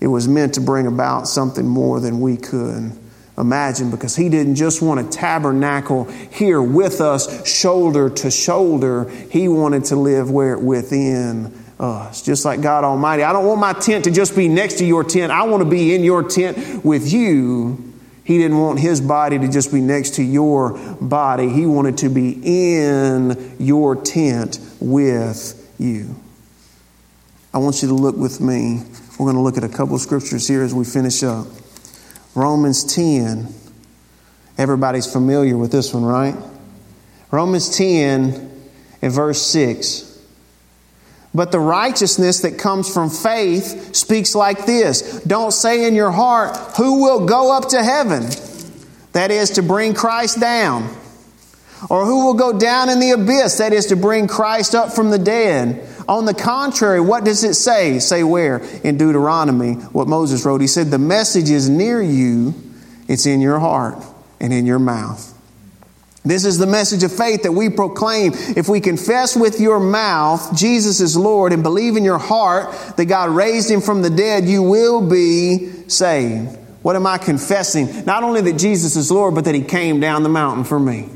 It 0.00 0.08
was 0.08 0.28
meant 0.28 0.54
to 0.54 0.60
bring 0.60 0.86
about 0.86 1.26
something 1.28 1.66
more 1.66 2.00
than 2.00 2.20
we 2.20 2.36
could 2.36 2.92
imagine 3.38 3.90
because 3.90 4.14
he 4.14 4.28
didn't 4.28 4.56
just 4.56 4.82
want 4.82 5.10
to 5.10 5.18
tabernacle 5.18 6.04
here 6.04 6.60
with 6.60 7.00
us 7.00 7.46
shoulder 7.46 8.10
to 8.10 8.30
shoulder. 8.30 9.08
He 9.30 9.48
wanted 9.48 9.84
to 9.86 9.96
live 9.96 10.30
where 10.30 10.58
within 10.58 11.58
us. 11.80 12.22
Just 12.22 12.44
like 12.44 12.60
god 12.60 12.84
almighty. 12.84 13.22
I 13.22 13.32
don't 13.32 13.46
want 13.46 13.60
my 13.60 13.72
tent 13.72 14.04
to 14.04 14.10
just 14.10 14.36
be 14.36 14.48
next 14.48 14.74
to 14.78 14.84
your 14.84 15.02
tent. 15.02 15.32
I 15.32 15.44
want 15.44 15.62
to 15.62 15.68
be 15.68 15.94
in 15.94 16.04
your 16.04 16.22
tent 16.22 16.84
with 16.84 17.12
you. 17.12 17.92
He 18.24 18.38
didn't 18.38 18.58
want 18.58 18.78
his 18.78 19.00
body 19.00 19.38
to 19.38 19.48
just 19.48 19.72
be 19.72 19.80
next 19.80 20.14
to 20.14 20.22
your 20.22 20.78
body. 21.00 21.48
He 21.48 21.66
wanted 21.66 21.98
to 21.98 22.08
be 22.08 22.40
in 22.42 23.56
your 23.58 23.96
tent 23.96 24.60
with 24.80 25.74
you. 25.78 26.14
I 27.52 27.58
want 27.58 27.82
you 27.82 27.88
to 27.88 27.94
look 27.94 28.16
with 28.16 28.40
me. 28.40 28.82
We're 29.18 29.26
going 29.26 29.36
to 29.36 29.42
look 29.42 29.56
at 29.56 29.64
a 29.64 29.68
couple 29.68 29.96
of 29.96 30.00
scriptures 30.00 30.46
here 30.46 30.62
as 30.62 30.72
we 30.72 30.84
finish 30.84 31.22
up 31.22 31.46
Romans 32.34 32.84
10. 32.94 33.48
Everybody's 34.58 35.10
familiar 35.10 35.56
with 35.56 35.72
this 35.72 35.92
one, 35.92 36.04
right? 36.04 36.34
Romans 37.30 37.76
10 37.76 38.50
and 39.00 39.12
verse 39.12 39.42
6. 39.42 40.08
But 41.34 41.50
the 41.50 41.60
righteousness 41.60 42.40
that 42.40 42.58
comes 42.58 42.92
from 42.92 43.08
faith 43.08 43.94
speaks 43.94 44.34
like 44.34 44.66
this 44.66 45.22
Don't 45.22 45.52
say 45.52 45.86
in 45.86 45.94
your 45.94 46.10
heart, 46.10 46.56
Who 46.76 47.02
will 47.02 47.26
go 47.26 47.56
up 47.56 47.70
to 47.70 47.82
heaven? 47.82 48.26
That 49.12 49.30
is 49.30 49.50
to 49.52 49.62
bring 49.62 49.94
Christ 49.94 50.40
down. 50.40 50.94
Or 51.90 52.04
who 52.04 52.26
will 52.26 52.34
go 52.34 52.58
down 52.58 52.88
in 52.88 53.00
the 53.00 53.10
abyss? 53.10 53.58
That 53.58 53.72
is 53.72 53.86
to 53.86 53.96
bring 53.96 54.28
Christ 54.28 54.74
up 54.74 54.92
from 54.92 55.10
the 55.10 55.18
dead. 55.18 55.88
On 56.08 56.24
the 56.24 56.34
contrary, 56.34 57.00
what 57.00 57.24
does 57.24 57.44
it 57.44 57.54
say? 57.54 57.98
Say 57.98 58.22
where? 58.22 58.58
In 58.84 58.96
Deuteronomy, 58.96 59.74
what 59.74 60.08
Moses 60.08 60.44
wrote. 60.44 60.60
He 60.60 60.66
said, 60.66 60.90
The 60.90 60.98
message 60.98 61.50
is 61.50 61.68
near 61.68 62.02
you, 62.02 62.54
it's 63.08 63.26
in 63.26 63.40
your 63.40 63.58
heart 63.58 64.02
and 64.40 64.52
in 64.52 64.66
your 64.66 64.78
mouth. 64.78 65.28
This 66.24 66.44
is 66.44 66.58
the 66.58 66.66
message 66.66 67.02
of 67.02 67.12
faith 67.12 67.42
that 67.42 67.52
we 67.52 67.68
proclaim. 67.68 68.32
If 68.34 68.68
we 68.68 68.80
confess 68.80 69.34
with 69.34 69.60
your 69.60 69.80
mouth 69.80 70.56
Jesus 70.56 71.00
is 71.00 71.16
Lord 71.16 71.52
and 71.52 71.64
believe 71.64 71.96
in 71.96 72.04
your 72.04 72.18
heart 72.18 72.96
that 72.96 73.06
God 73.06 73.30
raised 73.30 73.68
him 73.68 73.80
from 73.80 74.02
the 74.02 74.10
dead, 74.10 74.44
you 74.44 74.62
will 74.62 75.08
be 75.08 75.88
saved. 75.88 76.56
What 76.82 76.94
am 76.94 77.06
I 77.06 77.18
confessing? 77.18 78.04
Not 78.04 78.22
only 78.22 78.40
that 78.42 78.52
Jesus 78.52 78.94
is 78.94 79.10
Lord, 79.10 79.34
but 79.34 79.46
that 79.46 79.54
he 79.54 79.62
came 79.62 79.98
down 79.98 80.22
the 80.22 80.28
mountain 80.28 80.64
for 80.64 80.78
me 80.78 81.08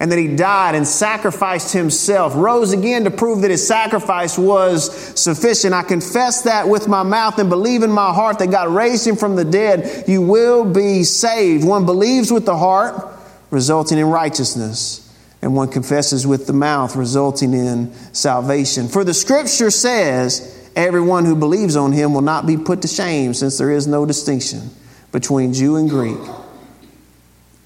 and 0.00 0.12
that 0.12 0.18
he 0.18 0.28
died 0.28 0.74
and 0.76 0.86
sacrificed 0.86 1.72
himself, 1.72 2.32
rose 2.36 2.72
again 2.72 3.04
to 3.04 3.10
prove 3.10 3.42
that 3.42 3.50
his 3.50 3.66
sacrifice 3.66 4.38
was 4.38 4.92
sufficient. 5.20 5.74
I 5.74 5.82
confess 5.82 6.42
that 6.42 6.68
with 6.68 6.86
my 6.86 7.02
mouth 7.02 7.38
and 7.38 7.50
believe 7.50 7.82
in 7.82 7.90
my 7.90 8.12
heart 8.12 8.38
that 8.38 8.50
God 8.50 8.68
raised 8.68 9.06
him 9.06 9.16
from 9.16 9.34
the 9.34 9.44
dead. 9.44 10.04
You 10.06 10.22
will 10.22 10.64
be 10.64 11.02
saved. 11.02 11.64
One 11.64 11.84
believes 11.84 12.30
with 12.30 12.46
the 12.46 12.56
heart, 12.56 13.08
resulting 13.50 13.98
in 13.98 14.06
righteousness, 14.06 15.04
and 15.42 15.56
one 15.56 15.68
confesses 15.68 16.26
with 16.26 16.46
the 16.46 16.52
mouth, 16.52 16.94
resulting 16.94 17.52
in 17.52 17.92
salvation. 18.12 18.86
For 18.86 19.02
the 19.02 19.14
scripture 19.14 19.70
says, 19.70 20.54
Everyone 20.76 21.24
who 21.24 21.34
believes 21.34 21.74
on 21.74 21.90
him 21.90 22.14
will 22.14 22.20
not 22.20 22.46
be 22.46 22.56
put 22.56 22.82
to 22.82 22.88
shame, 22.88 23.34
since 23.34 23.58
there 23.58 23.72
is 23.72 23.88
no 23.88 24.06
distinction 24.06 24.70
between 25.10 25.52
Jew 25.52 25.74
and 25.74 25.90
Greek 25.90 26.20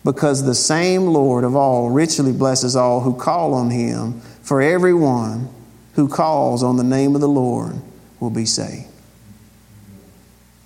because 0.05 0.45
the 0.45 0.55
same 0.55 1.07
Lord 1.07 1.45
of 1.45 1.55
all 1.55 1.91
richly 1.91 2.33
blesses 2.33 2.75
all 2.75 3.01
who 3.01 3.15
call 3.15 3.55
on 3.55 3.71
him, 3.71 4.21
for 4.43 4.61
everyone 4.61 5.49
who 5.95 6.09
calls 6.09 6.62
on 6.62 6.77
the 6.77 6.85
name 6.85 7.15
of 7.15 7.21
the 7.21 7.29
Lord 7.29 7.77
will 8.19 8.31
be 8.31 8.47
saved. 8.47 8.88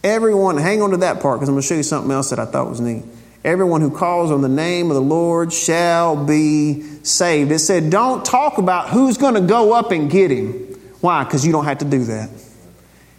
Everyone, 0.02 0.56
hang 0.56 0.82
on 0.82 0.90
to 0.90 0.98
that 0.98 1.20
part 1.20 1.38
because 1.38 1.48
I'm 1.48 1.54
going 1.54 1.62
to 1.62 1.68
show 1.68 1.74
you 1.74 1.82
something 1.82 2.12
else 2.12 2.30
that 2.30 2.38
I 2.38 2.46
thought 2.46 2.68
was 2.68 2.80
neat. 2.80 3.02
Everyone 3.44 3.80
who 3.80 3.90
calls 3.90 4.30
on 4.30 4.40
the 4.40 4.48
name 4.48 4.90
of 4.90 4.94
the 4.94 5.02
Lord 5.02 5.52
shall 5.52 6.16
be 6.16 6.82
saved. 7.02 7.50
It 7.52 7.58
said, 7.58 7.90
don't 7.90 8.24
talk 8.24 8.58
about 8.58 8.88
who's 8.88 9.18
going 9.18 9.34
to 9.34 9.40
go 9.40 9.72
up 9.72 9.90
and 9.90 10.10
get 10.10 10.30
him. 10.30 10.52
Why? 11.00 11.24
Because 11.24 11.44
you 11.44 11.52
don't 11.52 11.64
have 11.64 11.78
to 11.78 11.84
do 11.84 12.04
that. 12.04 12.30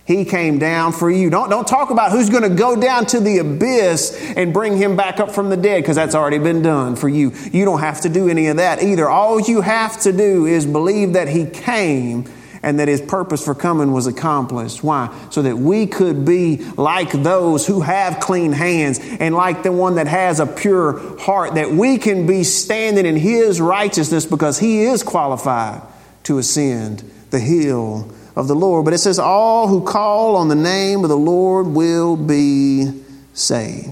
He 0.07 0.23
came 0.23 0.57
down 0.57 0.93
for 0.93 1.11
you. 1.11 1.29
Don't, 1.29 1.49
don't 1.49 1.67
talk 1.67 1.89
about 1.89 2.13
who's 2.13 2.29
going 2.29 2.43
to 2.43 2.55
go 2.55 2.79
down 2.79 3.07
to 3.07 3.19
the 3.19 3.39
abyss 3.39 4.17
and 4.37 4.53
bring 4.53 4.77
him 4.77 4.95
back 4.95 5.19
up 5.19 5.31
from 5.31 5.49
the 5.49 5.57
dead 5.57 5.81
because 5.81 5.97
that's 5.97 6.15
already 6.15 6.39
been 6.39 6.61
done 6.61 6.95
for 6.95 7.09
you. 7.09 7.33
You 7.51 7.65
don't 7.65 7.81
have 7.81 7.99
to 8.01 8.09
do 8.09 8.29
any 8.29 8.47
of 8.47 8.55
that 8.55 8.81
either. 8.81 9.09
All 9.09 9.41
you 9.41 9.59
have 9.59 9.99
to 10.03 10.13
do 10.13 10.45
is 10.45 10.65
believe 10.65 11.13
that 11.13 11.27
he 11.27 11.45
came 11.45 12.23
and 12.63 12.79
that 12.79 12.87
his 12.87 13.01
purpose 13.01 13.43
for 13.43 13.53
coming 13.53 13.91
was 13.91 14.07
accomplished. 14.07 14.81
Why? 14.81 15.13
So 15.29 15.41
that 15.41 15.57
we 15.57 15.87
could 15.87 16.23
be 16.23 16.63
like 16.77 17.11
those 17.11 17.67
who 17.67 17.81
have 17.81 18.21
clean 18.21 18.53
hands 18.53 19.01
and 19.01 19.35
like 19.35 19.63
the 19.63 19.73
one 19.73 19.95
that 19.95 20.07
has 20.07 20.39
a 20.39 20.45
pure 20.47 21.19
heart, 21.19 21.55
that 21.55 21.71
we 21.71 21.97
can 21.97 22.25
be 22.25 22.45
standing 22.45 23.05
in 23.05 23.17
his 23.17 23.59
righteousness 23.59 24.25
because 24.25 24.57
he 24.57 24.83
is 24.83 25.03
qualified 25.03 25.81
to 26.23 26.37
ascend 26.37 27.03
the 27.29 27.39
hill 27.39 28.13
of 28.37 28.47
the 28.47 28.55
Lord. 28.55 28.85
But 28.85 28.93
it 28.93 28.99
says, 28.99 29.17
All 29.17 29.67
who 29.67 29.83
call 29.83 30.35
on 30.35 30.47
the 30.47 30.55
name 30.55 31.03
of 31.03 31.09
the 31.09 31.17
Lord 31.17 31.67
will 31.67 32.15
be 32.15 33.03
saved. 33.33 33.91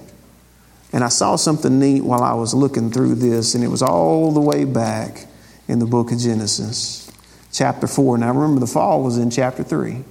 And 0.93 1.03
I 1.03 1.09
saw 1.09 1.35
something 1.35 1.79
neat 1.79 2.03
while 2.03 2.21
I 2.21 2.35
was 2.35 2.53
looking 2.53 2.91
through 2.91 3.15
this, 3.15 3.55
and 3.55 3.63
it 3.63 3.67
was 3.67 3.81
all 3.81 4.31
the 4.31 4.39
way 4.39 4.63
back 4.63 5.25
in 5.67 5.79
the 5.79 5.85
book 5.85 6.11
of 6.11 6.19
Genesis, 6.19 7.11
chapter 7.51 7.87
4. 7.87 8.19
Now 8.19 8.31
remember, 8.31 8.59
the 8.59 8.71
fall 8.71 9.03
was 9.03 9.17
in 9.17 9.31
chapter 9.31 9.63
3. 9.63 10.03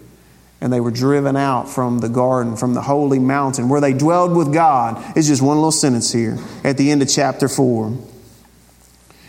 And 0.61 0.73
they 0.73 0.81
were 0.81 0.91
driven 0.91 1.37
out 1.37 1.69
from 1.69 1.99
the 1.99 2.09
garden, 2.09 2.57
from 2.57 2.75
the 2.75 2.81
holy 2.81 3.19
mountain 3.19 3.69
where 3.69 3.83
they 3.83 3.93
dwelled 3.93 4.35
with 4.35 4.53
God. 4.53 5.03
It's 5.15 5.29
just 5.29 5.43
one 5.43 5.59
little 5.59 5.71
sentence 5.71 6.11
here 6.11 6.39
at 6.65 6.79
the 6.79 6.91
end 6.91 7.03
of 7.03 7.09
chapter 7.09 7.49
4. 7.49 8.14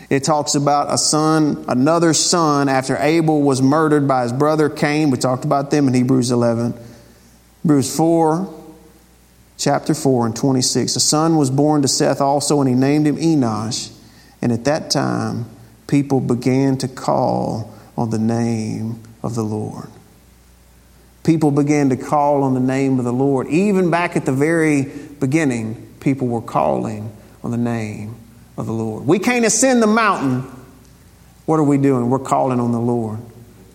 It 0.08 0.22
talks 0.22 0.54
about 0.54 0.92
a 0.92 0.98
son, 0.98 1.64
another 1.66 2.14
son, 2.14 2.68
after 2.68 2.96
Abel 2.96 3.42
was 3.42 3.60
murdered 3.60 4.06
by 4.06 4.22
his 4.22 4.32
brother 4.32 4.68
Cain. 4.68 5.10
We 5.10 5.18
talked 5.18 5.44
about 5.44 5.70
them 5.70 5.88
in 5.88 5.94
Hebrews 5.94 6.30
11. 6.30 6.74
Hebrews 7.62 7.96
4, 7.96 8.54
chapter 9.58 9.94
4 9.94 10.26
and 10.26 10.36
26. 10.36 10.94
A 10.94 11.00
son 11.00 11.36
was 11.36 11.50
born 11.50 11.82
to 11.82 11.88
Seth 11.88 12.20
also, 12.20 12.60
and 12.60 12.68
he 12.68 12.76
named 12.76 13.06
him 13.06 13.16
Enosh. 13.16 13.92
And 14.40 14.52
at 14.52 14.64
that 14.66 14.90
time, 14.90 15.46
people 15.88 16.20
began 16.20 16.78
to 16.78 16.88
call 16.88 17.74
on 17.96 18.10
the 18.10 18.18
name 18.18 19.02
of 19.24 19.34
the 19.34 19.42
Lord. 19.42 19.88
People 21.24 21.50
began 21.50 21.88
to 21.88 21.96
call 21.96 22.44
on 22.44 22.54
the 22.54 22.60
name 22.60 23.00
of 23.00 23.04
the 23.04 23.12
Lord. 23.12 23.48
Even 23.48 23.90
back 23.90 24.14
at 24.16 24.24
the 24.24 24.32
very 24.32 24.82
beginning, 25.18 25.94
people 25.98 26.28
were 26.28 26.42
calling 26.42 27.12
on 27.42 27.50
the 27.50 27.56
name 27.56 28.14
of 28.56 28.66
the 28.66 28.72
Lord. 28.72 29.06
We 29.06 29.18
can't 29.18 29.44
ascend 29.44 29.82
the 29.82 29.86
mountain. 29.86 30.50
What 31.44 31.60
are 31.60 31.64
we 31.64 31.78
doing? 31.78 32.10
We're 32.10 32.18
calling 32.18 32.60
on 32.60 32.72
the 32.72 32.80
Lord 32.80 33.20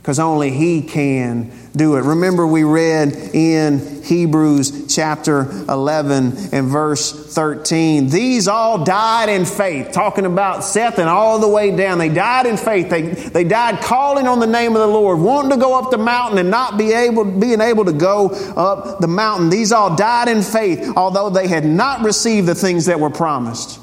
because 0.02 0.18
only 0.18 0.50
He 0.50 0.82
can 0.82 1.52
do 1.76 1.96
it. 1.96 2.02
Remember, 2.02 2.46
we 2.46 2.64
read 2.64 3.14
in 3.34 4.02
Hebrews 4.04 4.94
chapter 4.94 5.50
11 5.70 6.50
and 6.52 6.68
verse 6.68 7.34
13, 7.34 8.10
these 8.10 8.48
all 8.48 8.84
died 8.84 9.30
in 9.30 9.46
faith, 9.46 9.92
talking 9.92 10.26
about 10.26 10.64
Seth 10.64 10.98
and 10.98 11.08
all 11.08 11.38
the 11.38 11.48
way 11.48 11.76
down. 11.76 12.00
They 12.00 12.10
died 12.10 12.48
in 12.48 12.58
faith. 12.58 12.90
They, 12.90 13.04
they 13.04 13.44
died 13.44 13.80
calling 13.82 14.28
on 14.28 14.40
the 14.40 14.48
name 14.48 14.76
of 14.76 14.82
the 14.82 14.88
Lord, 14.88 15.20
wanting 15.20 15.52
to 15.52 15.58
go 15.58 15.78
up 15.78 15.92
the 15.92 16.00
mountain 16.00 16.40
and 16.40 16.50
not 16.50 16.80
be 16.80 16.92
able, 16.92 17.24
being 17.24 17.62
able 17.62 17.86
to 17.86 17.94
go 17.94 18.30
up 18.58 19.00
the 19.00 19.08
mountain. 19.08 19.50
These 19.52 19.72
all 19.72 19.96
died 19.96 20.28
in 20.28 20.42
faith, 20.42 20.94
although 20.98 21.30
they 21.30 21.48
had 21.48 21.64
not 21.64 22.02
received 22.02 22.48
the 22.48 22.56
things 22.56 22.88
that 22.88 23.00
were 23.00 23.12
promised. 23.12 23.81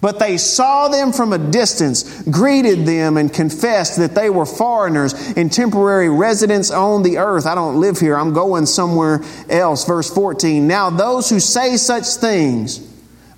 But 0.00 0.18
they 0.18 0.38
saw 0.38 0.88
them 0.88 1.12
from 1.12 1.32
a 1.32 1.38
distance, 1.38 2.22
greeted 2.22 2.86
them, 2.86 3.16
and 3.18 3.32
confessed 3.32 3.98
that 3.98 4.14
they 4.14 4.30
were 4.30 4.46
foreigners 4.46 5.12
and 5.36 5.52
temporary 5.52 6.08
residents 6.08 6.70
on 6.70 7.02
the 7.02 7.18
earth. 7.18 7.44
I 7.46 7.54
don't 7.54 7.80
live 7.80 7.98
here, 7.98 8.16
I'm 8.16 8.32
going 8.32 8.64
somewhere 8.64 9.22
else. 9.50 9.84
Verse 9.84 10.12
14 10.12 10.66
Now 10.66 10.88
those 10.88 11.28
who 11.28 11.38
say 11.38 11.76
such 11.76 12.06
things 12.06 12.86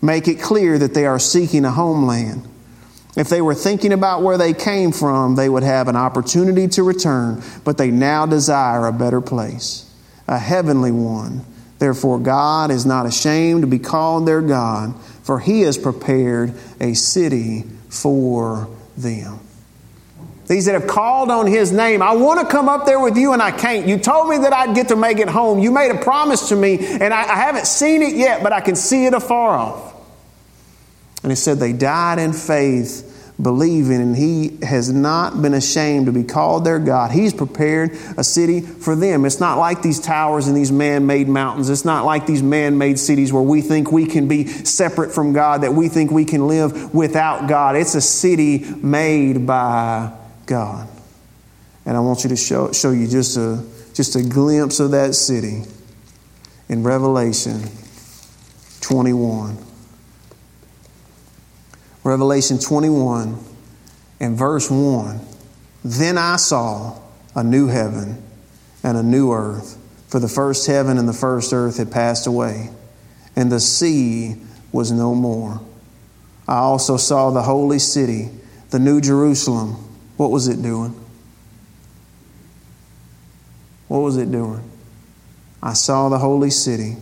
make 0.00 0.28
it 0.28 0.40
clear 0.40 0.78
that 0.78 0.94
they 0.94 1.06
are 1.06 1.18
seeking 1.18 1.64
a 1.64 1.70
homeland. 1.70 2.48
If 3.16 3.28
they 3.28 3.42
were 3.42 3.54
thinking 3.54 3.92
about 3.92 4.22
where 4.22 4.38
they 4.38 4.54
came 4.54 4.90
from, 4.90 5.34
they 5.34 5.48
would 5.48 5.62
have 5.62 5.88
an 5.88 5.96
opportunity 5.96 6.66
to 6.68 6.82
return, 6.82 7.42
but 7.62 7.76
they 7.76 7.90
now 7.90 8.24
desire 8.24 8.86
a 8.86 8.92
better 8.92 9.20
place, 9.20 9.90
a 10.26 10.38
heavenly 10.38 10.92
one. 10.92 11.44
Therefore, 11.82 12.20
God 12.20 12.70
is 12.70 12.86
not 12.86 13.06
ashamed 13.06 13.62
to 13.62 13.66
be 13.66 13.80
called 13.80 14.24
their 14.24 14.40
God 14.40 14.94
for 15.24 15.40
he 15.40 15.62
has 15.62 15.76
prepared 15.76 16.54
a 16.80 16.94
city 16.94 17.64
for 17.88 18.68
them. 18.96 19.40
These 20.46 20.66
that 20.66 20.74
have 20.74 20.86
called 20.86 21.28
on 21.28 21.48
his 21.48 21.72
name, 21.72 22.00
I 22.00 22.14
want 22.14 22.38
to 22.38 22.46
come 22.46 22.68
up 22.68 22.86
there 22.86 23.00
with 23.00 23.16
you 23.16 23.32
and 23.32 23.42
I 23.42 23.50
can't. 23.50 23.88
You 23.88 23.98
told 23.98 24.28
me 24.28 24.38
that 24.38 24.52
I'd 24.52 24.76
get 24.76 24.88
to 24.88 24.96
make 24.96 25.18
it 25.18 25.28
home. 25.28 25.58
You 25.58 25.72
made 25.72 25.90
a 25.90 25.98
promise 25.98 26.50
to 26.50 26.56
me 26.56 26.78
and 26.78 27.12
I, 27.12 27.22
I 27.22 27.34
haven't 27.34 27.66
seen 27.66 28.00
it 28.02 28.14
yet, 28.14 28.44
but 28.44 28.52
I 28.52 28.60
can 28.60 28.76
see 28.76 29.06
it 29.06 29.12
afar 29.12 29.56
off. 29.58 29.92
And 31.24 31.32
he 31.32 31.36
said 31.36 31.58
they 31.58 31.72
died 31.72 32.20
in 32.20 32.32
faith 32.32 33.11
believing, 33.40 34.00
and 34.00 34.16
he 34.16 34.58
has 34.62 34.92
not 34.92 35.40
been 35.40 35.54
ashamed 35.54 36.06
to 36.06 36.12
be 36.12 36.22
called 36.22 36.64
their 36.64 36.78
God. 36.78 37.10
He's 37.10 37.32
prepared 37.32 37.92
a 38.16 38.24
city 38.24 38.60
for 38.60 38.94
them. 38.94 39.24
It's 39.24 39.40
not 39.40 39.58
like 39.58 39.82
these 39.82 39.98
towers 40.00 40.48
and 40.48 40.56
these 40.56 40.70
man 40.70 41.06
made 41.06 41.28
mountains. 41.28 41.70
It's 41.70 41.84
not 41.84 42.04
like 42.04 42.26
these 42.26 42.42
man 42.42 42.78
made 42.78 42.98
cities 42.98 43.32
where 43.32 43.42
we 43.42 43.60
think 43.60 43.90
we 43.90 44.06
can 44.06 44.28
be 44.28 44.46
separate 44.46 45.12
from 45.12 45.32
God, 45.32 45.62
that 45.62 45.72
we 45.72 45.88
think 45.88 46.10
we 46.10 46.24
can 46.24 46.46
live 46.46 46.94
without 46.94 47.48
God. 47.48 47.76
It's 47.76 47.94
a 47.94 48.00
city 48.00 48.58
made 48.58 49.46
by 49.46 50.12
God. 50.46 50.88
And 51.84 51.96
I 51.96 52.00
want 52.00 52.22
you 52.22 52.30
to 52.30 52.36
show, 52.36 52.72
show 52.72 52.90
you 52.90 53.08
just 53.08 53.36
a, 53.36 53.64
just 53.94 54.14
a 54.14 54.22
glimpse 54.22 54.78
of 54.78 54.92
that 54.92 55.14
city 55.14 55.62
in 56.68 56.82
Revelation 56.82 57.62
21. 58.82 59.71
Revelation 62.04 62.58
21 62.58 63.38
and 64.18 64.36
verse 64.36 64.70
1 64.70 65.20
Then 65.84 66.18
I 66.18 66.36
saw 66.36 66.98
a 67.34 67.44
new 67.44 67.68
heaven 67.68 68.22
and 68.82 68.98
a 68.98 69.02
new 69.02 69.32
earth, 69.32 69.78
for 70.08 70.18
the 70.18 70.28
first 70.28 70.66
heaven 70.66 70.98
and 70.98 71.08
the 71.08 71.12
first 71.12 71.52
earth 71.52 71.76
had 71.76 71.92
passed 71.92 72.26
away, 72.26 72.70
and 73.36 73.52
the 73.52 73.60
sea 73.60 74.36
was 74.72 74.90
no 74.90 75.14
more. 75.14 75.60
I 76.48 76.56
also 76.56 76.96
saw 76.96 77.30
the 77.30 77.42
holy 77.42 77.78
city, 77.78 78.30
the 78.70 78.80
new 78.80 79.00
Jerusalem. 79.00 79.74
What 80.16 80.32
was 80.32 80.48
it 80.48 80.60
doing? 80.60 80.98
What 83.86 84.00
was 84.00 84.16
it 84.16 84.32
doing? 84.32 84.68
I 85.62 85.74
saw 85.74 86.08
the 86.08 86.18
holy 86.18 86.50
city, 86.50 86.96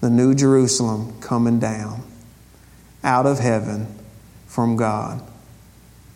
the 0.00 0.10
new 0.10 0.34
Jerusalem, 0.34 1.20
coming 1.20 1.58
down 1.58 2.02
out 3.02 3.26
of 3.26 3.40
heaven 3.40 3.97
from 4.58 4.74
God, 4.74 5.22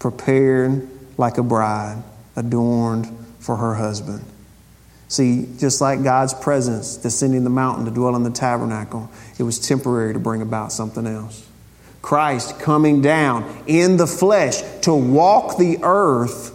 prepared 0.00 0.88
like 1.16 1.38
a 1.38 1.44
bride, 1.44 2.02
adorned 2.34 3.06
for 3.38 3.56
her 3.56 3.76
husband. 3.76 4.24
See, 5.06 5.46
just 5.58 5.80
like 5.80 6.02
God's 6.02 6.34
presence 6.34 6.96
descending 6.96 7.44
the 7.44 7.50
mountain 7.50 7.84
to 7.84 7.92
dwell 7.92 8.16
in 8.16 8.24
the 8.24 8.32
tabernacle, 8.32 9.08
it 9.38 9.44
was 9.44 9.60
temporary 9.60 10.12
to 10.14 10.18
bring 10.18 10.42
about 10.42 10.72
something 10.72 11.06
else. 11.06 11.48
Christ 12.02 12.58
coming 12.58 13.00
down 13.00 13.62
in 13.68 13.96
the 13.96 14.08
flesh 14.08 14.60
to 14.80 14.92
walk 14.92 15.56
the 15.56 15.78
earth, 15.84 16.52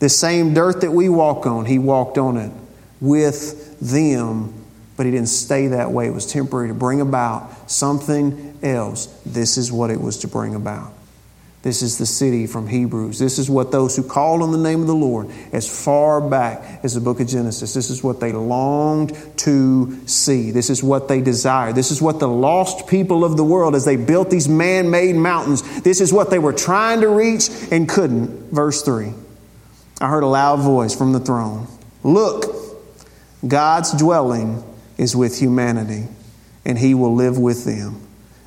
the 0.00 0.08
same 0.08 0.54
dirt 0.54 0.80
that 0.80 0.90
we 0.90 1.08
walk 1.08 1.46
on, 1.46 1.66
he 1.66 1.78
walked 1.78 2.18
on 2.18 2.36
it 2.36 2.50
with 3.00 3.78
them, 3.78 4.52
but 4.96 5.06
he 5.06 5.12
didn't 5.12 5.28
stay 5.28 5.68
that 5.68 5.92
way. 5.92 6.08
It 6.08 6.14
was 6.14 6.26
temporary 6.26 6.66
to 6.66 6.74
bring 6.74 7.00
about 7.00 7.70
something 7.70 8.58
else. 8.60 9.06
This 9.24 9.56
is 9.56 9.70
what 9.70 9.92
it 9.92 10.00
was 10.00 10.18
to 10.18 10.26
bring 10.26 10.56
about. 10.56 10.94
This 11.68 11.82
is 11.82 11.98
the 11.98 12.06
city 12.06 12.46
from 12.46 12.66
Hebrews. 12.66 13.18
This 13.18 13.38
is 13.38 13.50
what 13.50 13.72
those 13.72 13.94
who 13.94 14.02
called 14.02 14.40
on 14.40 14.52
the 14.52 14.56
name 14.56 14.80
of 14.80 14.86
the 14.86 14.94
Lord 14.94 15.28
as 15.52 15.68
far 15.68 16.18
back 16.18 16.80
as 16.82 16.94
the 16.94 17.00
book 17.02 17.20
of 17.20 17.28
Genesis, 17.28 17.74
this 17.74 17.90
is 17.90 18.02
what 18.02 18.20
they 18.20 18.32
longed 18.32 19.14
to 19.40 20.00
see. 20.06 20.50
This 20.50 20.70
is 20.70 20.82
what 20.82 21.08
they 21.08 21.20
desired. 21.20 21.74
This 21.74 21.90
is 21.90 22.00
what 22.00 22.20
the 22.20 22.26
lost 22.26 22.86
people 22.86 23.22
of 23.22 23.36
the 23.36 23.44
world, 23.44 23.74
as 23.74 23.84
they 23.84 23.96
built 23.96 24.30
these 24.30 24.48
man 24.48 24.90
made 24.90 25.14
mountains, 25.14 25.82
this 25.82 26.00
is 26.00 26.10
what 26.10 26.30
they 26.30 26.38
were 26.38 26.54
trying 26.54 27.02
to 27.02 27.08
reach 27.08 27.50
and 27.70 27.86
couldn't. 27.86 28.50
Verse 28.50 28.80
3 28.80 29.12
I 30.00 30.08
heard 30.08 30.22
a 30.22 30.26
loud 30.26 30.60
voice 30.60 30.96
from 30.96 31.12
the 31.12 31.20
throne 31.20 31.66
Look, 32.02 32.46
God's 33.46 33.92
dwelling 33.92 34.64
is 34.96 35.14
with 35.14 35.38
humanity, 35.38 36.08
and 36.64 36.78
he 36.78 36.94
will 36.94 37.14
live 37.14 37.36
with 37.36 37.66
them. 37.66 38.00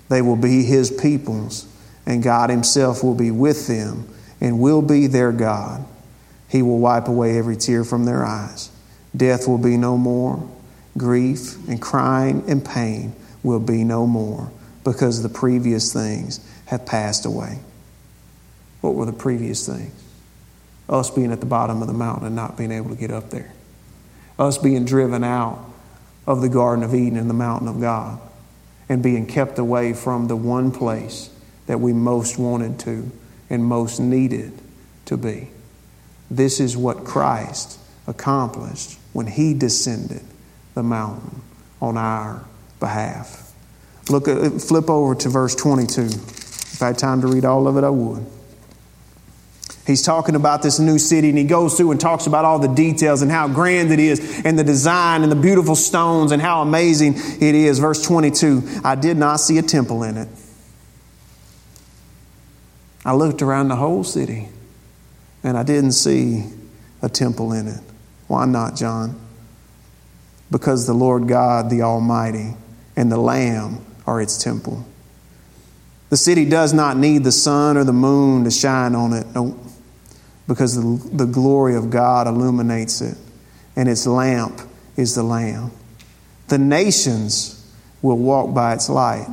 They 0.10 0.24
will 0.24 0.38
be 0.38 0.64
his 0.64 0.90
peoples 0.90 1.68
and 2.12 2.22
God 2.22 2.50
Himself 2.50 3.06
will 3.06 3.16
be 3.16 3.32
with 3.32 3.68
them 3.68 4.06
and 4.42 4.60
will 4.60 4.82
be 4.82 5.08
their 5.08 5.32
God. 5.32 5.86
He 6.50 6.62
will 6.62 6.78
wipe 6.78 7.08
away 7.08 7.38
every 7.38 7.56
tear 7.56 7.86
from 7.86 8.04
their 8.04 8.26
eyes. 8.26 8.70
Death 9.16 9.48
will 9.48 9.58
be 9.58 9.78
no 9.78 9.98
more. 9.98 10.46
Grief 10.98 11.56
and 11.70 11.82
crying 11.82 12.44
and 12.50 12.66
pain 12.66 13.16
will 13.44 13.62
be 13.62 13.86
no 13.86 14.06
more 14.06 14.52
because 14.84 15.24
the 15.24 15.30
previous 15.30 15.94
things 15.94 16.46
have 16.66 16.86
passed 16.86 17.26
away. 17.26 17.60
What 18.82 18.96
were 18.96 19.06
the 19.06 19.14
previous 19.14 19.66
things? 19.66 19.94
Us 20.90 21.10
being 21.10 21.32
at 21.32 21.40
the 21.40 21.46
bottom 21.46 21.82
of 21.82 21.88
the 21.88 21.94
mountain 21.94 22.28
and 22.28 22.36
not 22.36 22.58
being 22.58 22.74
able 22.74 22.90
to 22.90 22.96
get 22.98 23.12
up 23.12 23.30
there. 23.30 23.54
Us 24.38 24.58
being 24.58 24.84
driven 24.84 25.24
out 25.24 25.64
of 26.28 26.42
the 26.42 26.50
Garden 26.50 26.84
of 26.84 26.94
Eden 26.94 27.18
and 27.18 27.30
the 27.30 27.34
mountain 27.34 27.70
of 27.70 27.80
God 27.80 28.20
and 28.90 29.02
being 29.02 29.26
kept 29.26 29.58
away 29.58 29.94
from 29.94 30.28
the 30.28 30.36
one 30.36 30.72
place 30.72 31.30
that 31.72 31.78
we 31.78 31.94
most 31.94 32.38
wanted 32.38 32.78
to 32.78 33.10
and 33.50 33.64
most 33.64 33.98
needed 33.98 34.52
to 35.06 35.16
be. 35.16 35.48
This 36.30 36.60
is 36.60 36.76
what 36.76 37.06
Christ 37.06 37.80
accomplished 38.08 39.00
when 39.14 39.26
he 39.26 39.54
descended 39.54 40.22
the 40.74 40.84
mountain 40.84 41.42
on 41.82 41.96
our 41.96 42.44
behalf. 42.82 43.54
Look 44.10 44.28
at, 44.28 44.62
flip 44.62 44.90
over 44.90 45.16
to 45.16 45.30
verse 45.30 45.56
22. 45.56 46.02
If 46.02 46.82
I 46.82 46.88
had 46.88 46.98
time 46.98 47.22
to 47.22 47.28
read 47.28 47.46
all 47.46 47.70
of 47.70 47.78
it, 47.78 47.86
I 47.86 47.90
would. 47.90 48.26
He's 49.88 50.04
talking 50.04 50.36
about 50.36 50.64
this 50.64 50.78
new 50.78 51.00
city 51.00 51.30
and 51.30 51.38
he 51.38 51.46
goes 51.46 51.78
through 51.78 51.92
and 51.92 52.02
talks 52.02 52.28
about 52.28 52.44
all 52.44 52.60
the 52.60 52.68
details 52.68 53.22
and 53.22 53.32
how 53.32 53.48
grand 53.48 53.94
it 53.94 54.00
is 54.00 54.42
and 54.44 54.60
the 54.60 54.66
design 54.66 55.24
and 55.24 55.32
the 55.32 55.38
beautiful 55.38 55.78
stones 55.78 56.34
and 56.34 56.42
how 56.42 56.64
amazing 56.64 57.14
it 57.16 57.56
is. 57.56 57.80
Verse 57.80 58.06
22 58.06 58.82
I 58.84 58.96
did 58.96 59.16
not 59.16 59.38
see 59.38 59.58
a 59.58 59.62
temple 59.62 60.04
in 60.04 60.18
it. 60.18 60.28
I 63.04 63.14
looked 63.14 63.42
around 63.42 63.70
the 63.70 63.76
whole 63.76 64.04
city 64.04 64.50
and 65.44 65.58
I 65.58 65.64
didn't 65.64 65.94
see 65.94 66.46
a 67.02 67.10
temple 67.10 67.54
in 67.54 67.68
it. 67.68 67.82
Why 68.28 68.46
not, 68.46 68.76
John? 68.76 69.20
Because 70.52 70.86
the 70.86 70.94
Lord 70.94 71.28
God, 71.28 71.70
the 71.70 71.82
Almighty, 71.82 72.56
and 72.96 73.12
the 73.12 73.18
Lamb 73.18 73.84
are 74.06 74.22
its 74.22 74.42
temple. 74.42 74.86
The 76.10 76.18
city 76.18 76.46
does 76.46 76.74
not 76.74 76.98
need 76.98 77.24
the 77.24 77.32
sun 77.32 77.78
or 77.78 77.84
the 77.84 77.94
moon 77.94 78.44
to 78.44 78.52
shine 78.52 78.96
on 78.96 79.14
it. 79.14 79.26
Nope 79.34 79.58
because 80.52 80.76
the, 80.76 81.10
the 81.16 81.26
glory 81.26 81.76
of 81.76 81.90
God 81.90 82.28
illuminates 82.28 83.00
it, 83.00 83.18
and 83.78 83.88
its 83.88 84.06
lamp 84.06 84.60
is 84.98 85.16
the 85.16 85.24
Lamb. 85.24 85.72
The 86.50 86.58
nations 86.58 87.74
will 88.02 88.18
walk 88.18 88.54
by 88.54 88.74
its 88.74 88.90
light, 88.90 89.30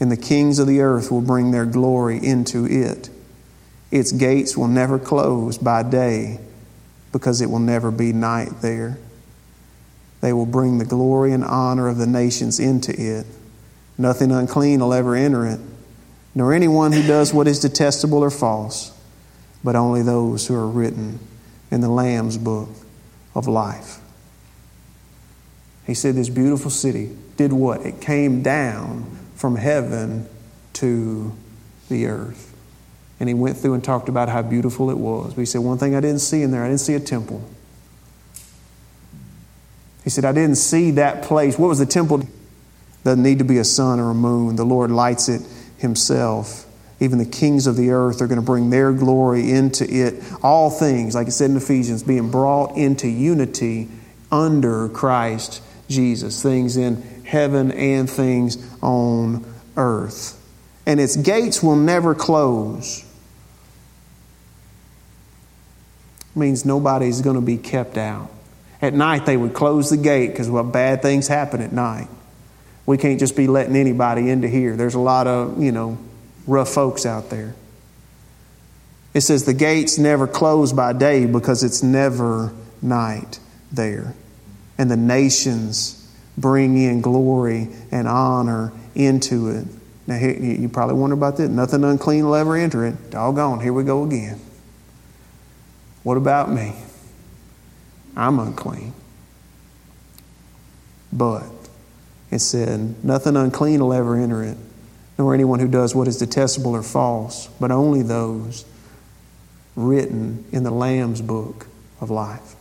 and 0.00 0.10
the 0.10 0.16
kings 0.16 0.58
of 0.58 0.66
the 0.66 0.80
earth 0.80 1.10
will 1.10 1.20
bring 1.20 1.50
their 1.50 1.66
glory 1.66 2.18
into 2.18 2.66
it. 2.66 3.10
Its 3.90 4.12
gates 4.12 4.56
will 4.56 4.68
never 4.68 4.98
close 4.98 5.58
by 5.58 5.82
day 5.82 6.38
because 7.12 7.40
it 7.40 7.50
will 7.50 7.58
never 7.58 7.90
be 7.90 8.12
night 8.12 8.60
there. 8.60 8.98
They 10.20 10.32
will 10.32 10.46
bring 10.46 10.78
the 10.78 10.84
glory 10.84 11.32
and 11.32 11.44
honor 11.44 11.88
of 11.88 11.96
the 11.96 12.06
nations 12.06 12.60
into 12.60 12.92
it. 12.92 13.26
Nothing 13.96 14.30
unclean 14.30 14.80
will 14.80 14.92
ever 14.92 15.16
enter 15.16 15.46
it, 15.46 15.60
nor 16.34 16.52
anyone 16.52 16.92
who 16.92 17.02
does 17.06 17.32
what 17.32 17.48
is 17.48 17.60
detestable 17.60 18.18
or 18.18 18.30
false 18.30 18.98
but 19.62 19.76
only 19.76 20.02
those 20.02 20.46
who 20.46 20.54
are 20.54 20.66
written 20.66 21.18
in 21.70 21.80
the 21.80 21.88
Lamb's 21.88 22.38
book 22.38 22.68
of 23.34 23.46
life. 23.46 23.98
He 25.86 25.94
said, 25.94 26.14
This 26.14 26.28
beautiful 26.28 26.70
city 26.70 27.16
did 27.36 27.52
what? 27.52 27.84
It 27.84 28.00
came 28.00 28.42
down 28.42 29.17
from 29.38 29.54
heaven 29.54 30.28
to 30.74 31.32
the 31.88 32.06
earth. 32.06 32.52
And 33.20 33.28
he 33.28 33.34
went 33.34 33.56
through 33.56 33.74
and 33.74 33.82
talked 33.82 34.08
about 34.08 34.28
how 34.28 34.42
beautiful 34.42 34.90
it 34.90 34.98
was. 34.98 35.32
But 35.34 35.40
he 35.40 35.46
said, 35.46 35.60
One 35.60 35.78
thing 35.78 35.94
I 35.94 36.00
didn't 36.00 36.20
see 36.20 36.42
in 36.42 36.50
there, 36.50 36.64
I 36.64 36.68
didn't 36.68 36.80
see 36.80 36.94
a 36.94 37.00
temple. 37.00 37.48
He 40.02 40.10
said, 40.10 40.24
I 40.24 40.32
didn't 40.32 40.56
see 40.56 40.90
that 40.92 41.22
place. 41.22 41.56
What 41.56 41.68
was 41.68 41.78
the 41.78 41.86
temple? 41.86 42.22
Doesn't 43.04 43.22
need 43.22 43.38
to 43.38 43.44
be 43.44 43.58
a 43.58 43.64
sun 43.64 44.00
or 44.00 44.10
a 44.10 44.14
moon. 44.14 44.56
The 44.56 44.64
Lord 44.64 44.90
lights 44.90 45.28
it 45.28 45.42
himself. 45.76 46.66
Even 46.98 47.18
the 47.18 47.26
kings 47.26 47.68
of 47.68 47.76
the 47.76 47.90
earth 47.90 48.20
are 48.20 48.26
going 48.26 48.40
to 48.40 48.44
bring 48.44 48.70
their 48.70 48.92
glory 48.92 49.52
into 49.52 49.88
it. 49.88 50.20
All 50.42 50.68
things, 50.68 51.14
like 51.14 51.28
it 51.28 51.32
said 51.32 51.50
in 51.50 51.56
Ephesians, 51.56 52.02
being 52.02 52.28
brought 52.28 52.76
into 52.76 53.06
unity 53.06 53.88
under 54.32 54.88
Christ 54.88 55.62
Jesus. 55.88 56.42
Things 56.42 56.76
in 56.76 57.17
heaven 57.28 57.70
and 57.72 58.08
things 58.08 58.56
on 58.82 59.44
earth. 59.76 60.34
And 60.86 60.98
its 60.98 61.14
gates 61.14 61.62
will 61.62 61.76
never 61.76 62.14
close. 62.14 63.04
Means 66.34 66.64
nobody's 66.64 67.20
going 67.20 67.36
to 67.36 67.42
be 67.42 67.58
kept 67.58 67.98
out. 67.98 68.30
At 68.80 68.94
night, 68.94 69.26
they 69.26 69.36
would 69.36 69.52
close 69.52 69.90
the 69.90 69.98
gate 69.98 70.28
because 70.28 70.48
well, 70.48 70.62
bad 70.62 71.02
things 71.02 71.28
happen 71.28 71.60
at 71.60 71.72
night. 71.72 72.08
We 72.86 72.96
can't 72.96 73.20
just 73.20 73.36
be 73.36 73.46
letting 73.46 73.76
anybody 73.76 74.30
into 74.30 74.48
here. 74.48 74.74
There's 74.74 74.94
a 74.94 75.00
lot 75.00 75.26
of, 75.26 75.62
you 75.62 75.72
know, 75.72 75.98
rough 76.46 76.70
folks 76.70 77.04
out 77.04 77.28
there. 77.28 77.54
It 79.12 79.20
says 79.20 79.44
the 79.44 79.52
gates 79.52 79.98
never 79.98 80.26
close 80.26 80.72
by 80.72 80.94
day 80.94 81.26
because 81.26 81.62
it's 81.62 81.82
never 81.82 82.54
night 82.80 83.38
there. 83.70 84.14
And 84.78 84.90
the 84.90 84.96
nations 84.96 85.97
bring 86.40 86.76
in 86.76 87.00
glory 87.00 87.68
and 87.90 88.08
honor 88.08 88.72
into 88.94 89.48
it. 89.48 89.66
Now, 90.06 90.16
you 90.16 90.68
probably 90.68 90.94
wonder 90.94 91.14
about 91.14 91.36
this. 91.36 91.50
Nothing 91.50 91.84
unclean 91.84 92.24
will 92.24 92.34
ever 92.34 92.56
enter 92.56 92.86
it. 92.86 93.10
Doggone, 93.10 93.60
here 93.60 93.72
we 93.72 93.84
go 93.84 94.04
again. 94.04 94.40
What 96.02 96.16
about 96.16 96.50
me? 96.50 96.74
I'm 98.16 98.38
unclean. 98.38 98.94
But 101.12 101.44
it 102.30 102.38
said, 102.38 103.04
nothing 103.04 103.36
unclean 103.36 103.80
will 103.80 103.92
ever 103.92 104.16
enter 104.16 104.42
it 104.42 104.56
nor 105.18 105.34
anyone 105.34 105.58
who 105.58 105.68
does 105.68 105.94
what 105.94 106.06
is 106.06 106.16
detestable 106.16 106.72
or 106.72 106.82
false, 106.82 107.48
but 107.60 107.72
only 107.72 108.02
those 108.02 108.64
written 109.74 110.44
in 110.52 110.62
the 110.62 110.70
Lamb's 110.70 111.20
book 111.20 111.66
of 112.00 112.08
life. 112.08 112.54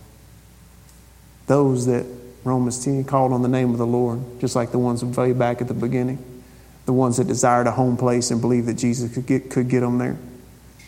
Those 1.46 1.86
that 1.86 2.06
Romans 2.48 2.84
10 2.84 3.04
called 3.04 3.34
on 3.34 3.42
the 3.42 3.48
name 3.48 3.72
of 3.72 3.78
the 3.78 3.86
Lord, 3.86 4.22
just 4.40 4.56
like 4.56 4.72
the 4.72 4.80
ones 4.80 5.04
way 5.04 5.34
back 5.34 5.62
at 5.62 5.68
the 5.68 5.74
beginning, 5.74 6.42
the 6.86 6.94
ones 6.94 7.18
that 7.18 7.28
desired 7.28 7.68
a 7.68 7.72
home 7.72 7.98
place 7.98 8.32
and 8.32 8.40
believed 8.40 8.68
that 8.68 8.76
Jesus 8.76 9.14
could 9.14 9.26
get, 9.26 9.50
could 9.50 9.70
get 9.70 9.82
them 9.82 9.98
there, 9.98 10.18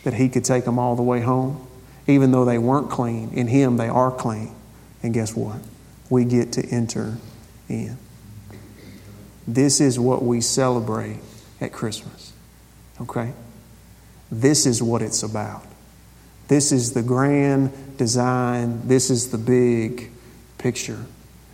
that 0.04 0.14
He 0.14 0.28
could 0.28 0.44
take 0.44 0.64
them 0.64 0.78
all 0.78 0.96
the 0.96 1.02
way 1.02 1.20
home. 1.20 1.66
Even 2.06 2.32
though 2.32 2.44
they 2.44 2.58
weren't 2.58 2.90
clean, 2.90 3.30
in 3.34 3.46
Him 3.46 3.76
they 3.76 3.88
are 3.88 4.10
clean. 4.10 4.54
And 5.02 5.14
guess 5.14 5.36
what? 5.36 5.58
We 6.08 6.24
get 6.24 6.52
to 6.52 6.66
enter 6.66 7.18
in. 7.68 7.96
This 9.46 9.80
is 9.80 9.98
what 9.98 10.22
we 10.22 10.40
celebrate 10.40 11.18
at 11.60 11.72
Christmas. 11.72 12.32
Okay? 13.00 13.32
This 14.30 14.66
is 14.66 14.82
what 14.82 15.02
it's 15.02 15.22
about. 15.22 15.64
This 16.48 16.72
is 16.72 16.92
the 16.92 17.02
grand 17.02 17.96
design. 17.96 18.88
This 18.88 19.10
is 19.10 19.30
the 19.30 19.38
big 19.38 20.10
picture. 20.58 21.04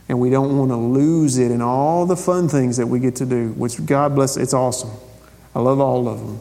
And 0.08 0.20
we 0.20 0.30
don't 0.30 0.56
want 0.56 0.70
to 0.70 0.76
lose 0.76 1.36
it 1.38 1.50
in 1.50 1.60
all 1.60 2.06
the 2.06 2.16
fun 2.16 2.48
things 2.48 2.76
that 2.76 2.86
we 2.86 3.00
get 3.00 3.16
to 3.16 3.26
do, 3.26 3.50
which 3.52 3.84
God 3.84 4.14
bless, 4.14 4.36
it's 4.36 4.54
awesome. 4.54 4.90
I 5.54 5.60
love 5.60 5.80
all 5.80 6.08
of 6.08 6.20
them. 6.20 6.40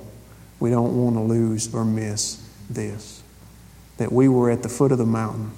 We 0.60 0.70
don't 0.70 0.96
want 1.04 1.16
to 1.16 1.22
lose 1.22 1.74
or 1.74 1.84
miss 1.84 2.48
this. 2.70 3.24
That 3.98 4.12
we 4.12 4.28
were 4.28 4.52
at 4.52 4.62
the 4.62 4.70
foot 4.70 4.92
of 4.92 4.98
the 4.98 5.06
mountain, 5.06 5.52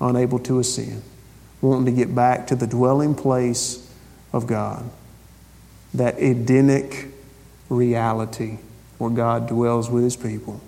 unable 0.00 0.38
to 0.40 0.60
ascend, 0.60 1.02
wanting 1.60 1.86
to 1.86 1.92
get 1.92 2.14
back 2.14 2.46
to 2.46 2.56
the 2.56 2.66
dwelling 2.66 3.14
place 3.14 3.90
of 4.32 4.46
God. 4.46 4.88
That 5.94 6.18
Edenic 6.18 7.08
reality 7.68 8.58
where 8.98 9.10
God 9.10 9.48
dwells 9.48 9.90
with 9.90 10.04
his 10.04 10.16
people, 10.16 10.60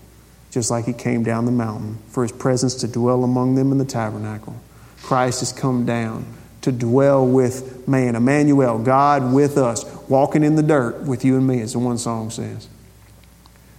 just 0.50 0.70
like 0.70 0.84
he 0.84 0.92
came 0.92 1.22
down 1.22 1.46
the 1.46 1.52
mountain 1.52 1.98
for 2.08 2.24
his 2.24 2.32
presence 2.32 2.74
to 2.76 2.88
dwell 2.88 3.24
among 3.24 3.54
them 3.54 3.72
in 3.72 3.78
the 3.78 3.84
tabernacle. 3.84 4.60
Christ 5.02 5.40
has 5.40 5.52
come 5.52 5.86
down 5.86 6.26
to 6.64 6.72
dwell 6.72 7.26
with 7.26 7.86
man. 7.86 8.16
Emmanuel, 8.16 8.78
God 8.78 9.34
with 9.34 9.58
us, 9.58 9.84
walking 10.08 10.42
in 10.42 10.56
the 10.56 10.62
dirt 10.62 11.02
with 11.02 11.22
you 11.22 11.36
and 11.36 11.46
me, 11.46 11.60
as 11.60 11.74
the 11.74 11.78
one 11.78 11.98
song 11.98 12.30
says. 12.30 12.68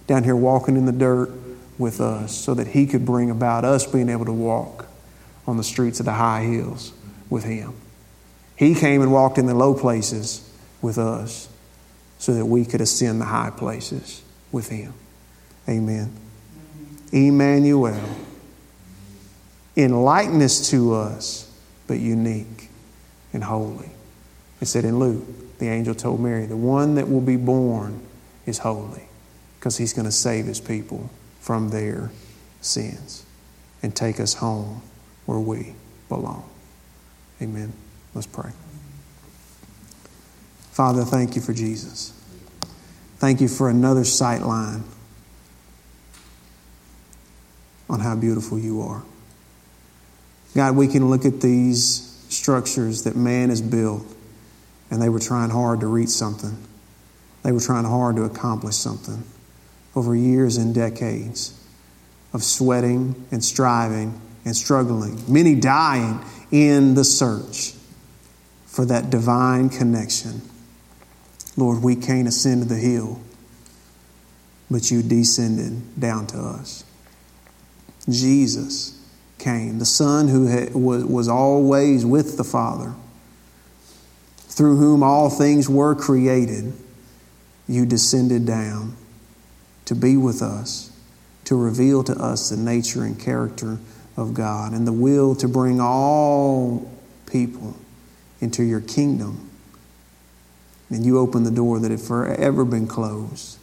Down 0.06 0.22
here, 0.22 0.36
walking 0.36 0.76
in 0.76 0.86
the 0.86 0.92
dirt 0.92 1.32
with 1.78 2.00
us, 2.00 2.32
so 2.32 2.54
that 2.54 2.68
he 2.68 2.86
could 2.86 3.04
bring 3.04 3.28
about 3.28 3.64
us 3.64 3.84
being 3.84 4.08
able 4.08 4.24
to 4.24 4.32
walk 4.32 4.86
on 5.48 5.56
the 5.56 5.64
streets 5.64 5.98
of 5.98 6.06
the 6.06 6.12
high 6.12 6.42
hills 6.42 6.92
with 7.28 7.42
him. 7.42 7.74
He 8.54 8.76
came 8.76 9.02
and 9.02 9.12
walked 9.12 9.36
in 9.36 9.46
the 9.46 9.54
low 9.54 9.74
places 9.74 10.48
with 10.80 10.96
us 10.96 11.48
so 12.18 12.34
that 12.34 12.46
we 12.46 12.64
could 12.64 12.80
ascend 12.80 13.20
the 13.20 13.24
high 13.24 13.50
places 13.50 14.22
with 14.52 14.68
him. 14.68 14.94
Amen. 15.68 16.12
Emmanuel, 17.10 18.00
in 19.74 20.02
likeness 20.02 20.70
to 20.70 20.94
us, 20.94 21.52
but 21.88 21.98
unique 21.98 22.55
and 23.36 23.44
holy. 23.44 23.90
It 24.60 24.66
said 24.66 24.86
in 24.86 24.98
Luke, 24.98 25.58
the 25.58 25.68
angel 25.68 25.94
told 25.94 26.20
Mary, 26.20 26.46
the 26.46 26.56
one 26.56 26.94
that 26.94 27.08
will 27.08 27.20
be 27.20 27.36
born 27.36 28.00
is 28.46 28.58
holy 28.58 29.02
because 29.60 29.76
he's 29.76 29.92
going 29.92 30.06
to 30.06 30.12
save 30.12 30.46
his 30.46 30.58
people 30.58 31.10
from 31.38 31.68
their 31.68 32.10
sins 32.62 33.24
and 33.82 33.94
take 33.94 34.18
us 34.18 34.34
home 34.34 34.80
where 35.26 35.38
we 35.38 35.74
belong. 36.08 36.48
Amen. 37.42 37.74
Let's 38.14 38.26
pray. 38.26 38.50
Father, 40.72 41.04
thank 41.04 41.36
you 41.36 41.42
for 41.42 41.52
Jesus. 41.52 42.12
Thank 43.18 43.42
you 43.42 43.48
for 43.48 43.68
another 43.68 44.04
sight 44.04 44.42
line 44.42 44.84
on 47.88 48.00
how 48.00 48.16
beautiful 48.16 48.58
you 48.58 48.80
are. 48.80 49.02
God, 50.54 50.74
we 50.74 50.88
can 50.88 51.10
look 51.10 51.26
at 51.26 51.42
these 51.42 52.15
structures 52.28 53.04
that 53.04 53.16
man 53.16 53.50
has 53.50 53.60
built, 53.60 54.04
and 54.90 55.00
they 55.00 55.08
were 55.08 55.18
trying 55.18 55.50
hard 55.50 55.80
to 55.80 55.86
reach 55.86 56.08
something. 56.08 56.56
They 57.42 57.52
were 57.52 57.60
trying 57.60 57.84
hard 57.84 58.16
to 58.16 58.24
accomplish 58.24 58.76
something 58.76 59.22
over 59.94 60.14
years 60.14 60.56
and 60.56 60.74
decades 60.74 61.58
of 62.32 62.42
sweating 62.42 63.26
and 63.30 63.42
striving 63.42 64.20
and 64.44 64.54
struggling, 64.54 65.20
many 65.32 65.54
dying 65.54 66.20
in 66.50 66.94
the 66.94 67.04
search 67.04 67.74
for 68.66 68.84
that 68.84 69.10
divine 69.10 69.68
connection 69.68 70.42
Lord, 71.56 71.82
we 71.82 71.96
can't 71.96 72.28
ascend 72.28 72.62
to 72.62 72.68
the 72.68 72.76
hill, 72.76 73.18
but 74.70 74.90
you 74.90 75.02
descended 75.02 75.98
down 75.98 76.26
to 76.28 76.38
us. 76.38 76.84
Jesus 78.08 78.95
came, 79.46 79.78
the 79.78 79.86
Son 79.86 80.26
who 80.26 80.68
was 80.76 81.28
always 81.28 82.04
with 82.04 82.36
the 82.36 82.42
Father, 82.42 82.94
through 84.48 84.76
whom 84.76 85.04
all 85.04 85.30
things 85.30 85.68
were 85.68 85.94
created. 85.94 86.72
You 87.68 87.86
descended 87.86 88.44
down 88.44 88.96
to 89.84 89.94
be 89.94 90.16
with 90.16 90.42
us, 90.42 90.90
to 91.44 91.54
reveal 91.54 92.02
to 92.04 92.12
us 92.14 92.50
the 92.50 92.56
nature 92.56 93.04
and 93.04 93.16
character 93.20 93.78
of 94.16 94.34
God, 94.34 94.72
and 94.72 94.84
the 94.84 94.92
will 94.92 95.36
to 95.36 95.46
bring 95.46 95.80
all 95.80 96.90
people 97.30 97.76
into 98.40 98.64
your 98.64 98.80
kingdom. 98.80 99.48
And 100.90 101.06
you 101.06 101.20
opened 101.20 101.46
the 101.46 101.52
door 101.52 101.78
that 101.78 101.92
had 101.92 102.00
forever 102.00 102.64
been 102.64 102.88
closed. 102.88 103.58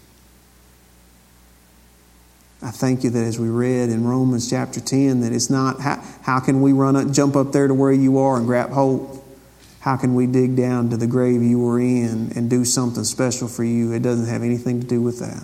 I 2.64 2.72
thank 2.72 3.04
you 3.04 3.10
that 3.10 3.24
as 3.24 3.38
we 3.38 3.50
read 3.50 3.90
in 3.90 4.08
Romans 4.08 4.50
chapter 4.50 4.80
10, 4.80 5.20
that 5.20 5.34
it's 5.34 5.50
not 5.50 5.82
how, 5.82 6.02
how 6.22 6.40
can 6.40 6.62
we 6.62 6.72
run 6.72 6.96
up, 6.96 7.12
jump 7.12 7.36
up 7.36 7.52
there 7.52 7.68
to 7.68 7.74
where 7.74 7.92
you 7.92 8.18
are 8.20 8.38
and 8.38 8.46
grab 8.46 8.70
hope? 8.70 9.22
How 9.82 9.98
can 9.98 10.16
we 10.16 10.28
dig 10.28 10.56
down 10.56 10.90
to 10.92 10.98
the 10.98 11.08
grave 11.08 11.44
you 11.44 11.60
were 11.60 11.78
in 11.78 12.32
and 12.38 12.50
do 12.50 12.64
something 12.64 13.04
special 13.04 13.50
for 13.50 13.66
you? 13.66 13.92
It 13.92 14.02
doesn't 14.02 14.28
have 14.28 14.44
anything 14.44 14.80
to 14.80 14.88
do 14.88 15.02
with 15.02 15.20
that. 15.20 15.44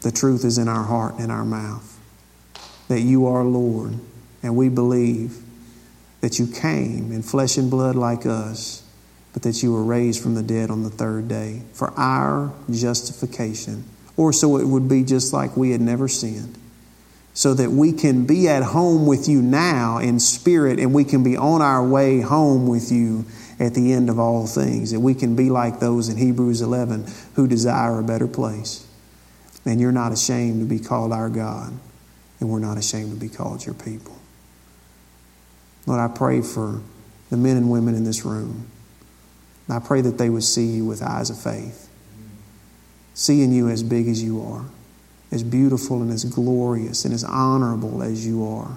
The 0.00 0.10
truth 0.10 0.46
is 0.46 0.56
in 0.56 0.66
our 0.66 0.84
heart 0.84 1.16
and 1.18 1.30
our 1.30 1.44
mouth 1.44 1.98
that 2.88 3.00
you 3.02 3.26
are 3.26 3.44
Lord, 3.44 3.98
and 4.42 4.56
we 4.56 4.70
believe 4.70 5.42
that 6.22 6.38
you 6.38 6.46
came 6.46 7.12
in 7.12 7.22
flesh 7.22 7.58
and 7.58 7.70
blood 7.70 7.96
like 7.96 8.24
us, 8.24 8.82
but 9.34 9.42
that 9.42 9.62
you 9.62 9.74
were 9.74 9.84
raised 9.84 10.22
from 10.22 10.34
the 10.34 10.42
dead 10.42 10.70
on 10.70 10.84
the 10.84 10.90
third 10.90 11.28
day 11.28 11.62
for 11.74 11.90
our 11.98 12.52
justification 12.70 13.84
or 14.20 14.34
so 14.34 14.58
it 14.58 14.66
would 14.66 14.86
be 14.86 15.02
just 15.02 15.32
like 15.32 15.56
we 15.56 15.70
had 15.70 15.80
never 15.80 16.06
sinned. 16.06 16.58
So 17.32 17.54
that 17.54 17.70
we 17.70 17.94
can 17.94 18.26
be 18.26 18.48
at 18.48 18.62
home 18.62 19.06
with 19.06 19.30
you 19.30 19.40
now 19.40 19.96
in 19.96 20.20
spirit 20.20 20.78
and 20.78 20.92
we 20.92 21.04
can 21.04 21.22
be 21.22 21.38
on 21.38 21.62
our 21.62 21.82
way 21.82 22.20
home 22.20 22.66
with 22.66 22.92
you 22.92 23.24
at 23.58 23.72
the 23.72 23.94
end 23.94 24.10
of 24.10 24.18
all 24.18 24.46
things. 24.46 24.90
That 24.90 25.00
we 25.00 25.14
can 25.14 25.36
be 25.36 25.48
like 25.48 25.80
those 25.80 26.10
in 26.10 26.18
Hebrews 26.18 26.60
11 26.60 27.06
who 27.36 27.48
desire 27.48 27.98
a 27.98 28.02
better 28.02 28.28
place. 28.28 28.86
And 29.64 29.80
you're 29.80 29.90
not 29.90 30.12
ashamed 30.12 30.60
to 30.60 30.66
be 30.66 30.78
called 30.78 31.12
our 31.12 31.30
God, 31.30 31.72
and 32.40 32.50
we're 32.50 32.58
not 32.58 32.76
ashamed 32.76 33.12
to 33.12 33.18
be 33.18 33.30
called 33.30 33.64
your 33.64 33.74
people. 33.74 34.18
Lord, 35.86 36.00
I 36.00 36.14
pray 36.14 36.42
for 36.42 36.82
the 37.30 37.38
men 37.38 37.56
and 37.56 37.70
women 37.70 37.94
in 37.94 38.04
this 38.04 38.26
room. 38.26 38.66
I 39.70 39.78
pray 39.78 40.02
that 40.02 40.18
they 40.18 40.28
would 40.28 40.44
see 40.44 40.66
you 40.66 40.84
with 40.84 41.02
eyes 41.02 41.30
of 41.30 41.40
faith 41.40 41.89
seeing 43.14 43.52
you 43.52 43.68
as 43.68 43.82
big 43.82 44.08
as 44.08 44.22
you 44.22 44.42
are, 44.42 44.64
as 45.30 45.42
beautiful 45.42 46.02
and 46.02 46.10
as 46.10 46.24
glorious 46.24 47.04
and 47.04 47.14
as 47.14 47.24
honorable 47.24 48.02
as 48.02 48.26
you 48.26 48.46
are, 48.46 48.76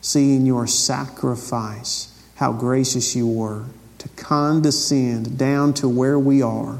seeing 0.00 0.46
your 0.46 0.66
sacrifice, 0.66 2.10
how 2.36 2.52
gracious 2.52 3.14
you 3.14 3.26
were 3.26 3.64
to 3.98 4.08
condescend 4.10 5.38
down 5.38 5.72
to 5.74 5.88
where 5.88 6.18
we 6.18 6.42
are 6.42 6.78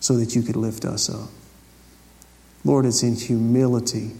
so 0.00 0.16
that 0.16 0.34
you 0.34 0.42
could 0.42 0.56
lift 0.56 0.84
us 0.84 1.10
up. 1.10 1.28
Lord, 2.64 2.86
it's 2.86 3.02
in 3.02 3.16
humility 3.16 4.12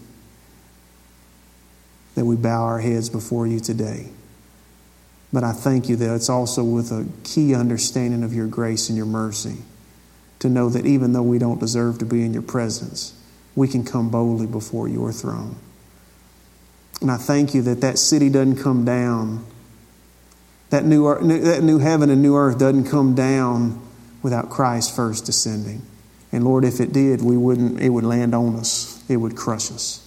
that 2.14 2.24
we 2.24 2.37
bow 2.37 2.62
our 2.62 2.81
heads 2.81 3.09
before 3.09 3.47
you 3.47 3.61
today. 3.61 4.09
But 5.33 5.45
I 5.45 5.53
thank 5.53 5.89
you 5.89 5.97
that 5.97 6.14
it's 6.14 6.29
also 6.29 6.64
with 6.64 6.91
a 6.93 7.07
key 7.24 7.55
understanding 7.55 8.22
of 8.22 8.33
your 8.33 8.47
grace 8.47 8.89
and 8.89 8.97
your 8.97 9.07
mercy 9.07 9.57
to 10.47 10.53
know 10.53 10.68
that 10.68 10.86
even 10.86 11.12
though 11.12 11.22
we 11.22 11.38
don't 11.38 11.61
deserve 11.61 11.99
to 11.99 12.05
be 12.05 12.24
in 12.24 12.32
your 12.32 12.42
presence, 12.42 13.12
we 13.55 13.68
can 13.68 13.84
come 13.84 14.11
boldly 14.11 14.47
before 14.47 14.88
your 14.88 15.12
throne. 15.12 15.57
And 17.01 17.11
I 17.11 17.16
thank 17.16 17.55
you 17.55 17.62
that 17.62 17.80
that 17.80 17.99
city 17.99 18.30
doesn't 18.30 18.62
come 18.62 18.84
down, 18.84 19.44
that 20.70 20.84
new, 20.84 21.05
that 21.40 21.62
new 21.62 21.78
heaven 21.78 22.11
and 22.11 22.22
new 22.22 22.36
earth 22.36 22.59
doesn't 22.59 22.88
come 22.88 23.14
down 23.14 23.82
without 24.22 24.51
Christ 24.51 24.94
first 24.94 25.26
descending. 25.26 25.82
And 26.32 26.44
Lord, 26.44 26.64
if 26.64 26.80
it 26.80 26.92
did, 26.92 27.22
we 27.22 27.36
wouldn't, 27.36 27.80
it 27.80 27.90
would 27.90 28.05
land 28.05 28.34
on 28.34 28.57
us, 28.57 29.03
it 29.09 29.16
would 29.16 29.36
crush 29.36 29.70
us. 29.70 30.03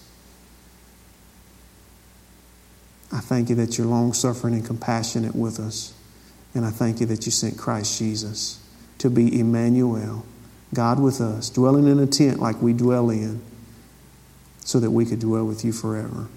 I 3.12 3.18
thank 3.18 3.48
you 3.48 3.56
that 3.56 3.76
you're 3.76 3.86
long 3.86 4.12
suffering 4.12 4.54
and 4.54 4.64
compassionate 4.64 5.34
with 5.34 5.58
us. 5.58 5.92
And 6.54 6.64
I 6.64 6.70
thank 6.70 7.00
you 7.00 7.06
that 7.06 7.26
you 7.26 7.32
sent 7.32 7.58
Christ 7.58 7.98
Jesus 7.98 8.59
to 9.00 9.10
be 9.10 9.38
Emmanuel, 9.38 10.24
God 10.72 11.00
with 11.00 11.20
us, 11.20 11.50
dwelling 11.50 11.88
in 11.88 11.98
a 11.98 12.06
tent 12.06 12.38
like 12.38 12.60
we 12.62 12.72
dwell 12.72 13.10
in, 13.10 13.42
so 14.60 14.78
that 14.78 14.90
we 14.90 15.04
could 15.04 15.20
dwell 15.20 15.44
with 15.44 15.64
you 15.64 15.72
forever. 15.72 16.28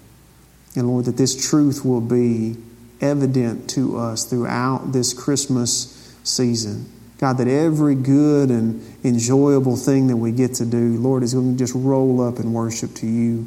And 0.74 0.88
Lord, 0.88 1.04
that 1.04 1.16
this 1.16 1.48
truth 1.48 1.84
will 1.84 2.00
be 2.00 2.56
evident 3.00 3.68
to 3.70 3.98
us 3.98 4.24
throughout 4.24 4.92
this 4.92 5.12
Christmas 5.12 6.16
season. 6.24 6.90
God, 7.18 7.38
that 7.38 7.48
every 7.48 7.94
good 7.94 8.50
and 8.50 8.82
enjoyable 9.04 9.76
thing 9.76 10.08
that 10.08 10.16
we 10.16 10.32
get 10.32 10.54
to 10.54 10.66
do, 10.66 10.96
Lord, 10.98 11.22
is 11.22 11.34
going 11.34 11.52
to 11.52 11.58
just 11.58 11.74
roll 11.74 12.20
up 12.20 12.38
and 12.38 12.52
worship 12.52 12.94
to 12.96 13.06
you. 13.06 13.46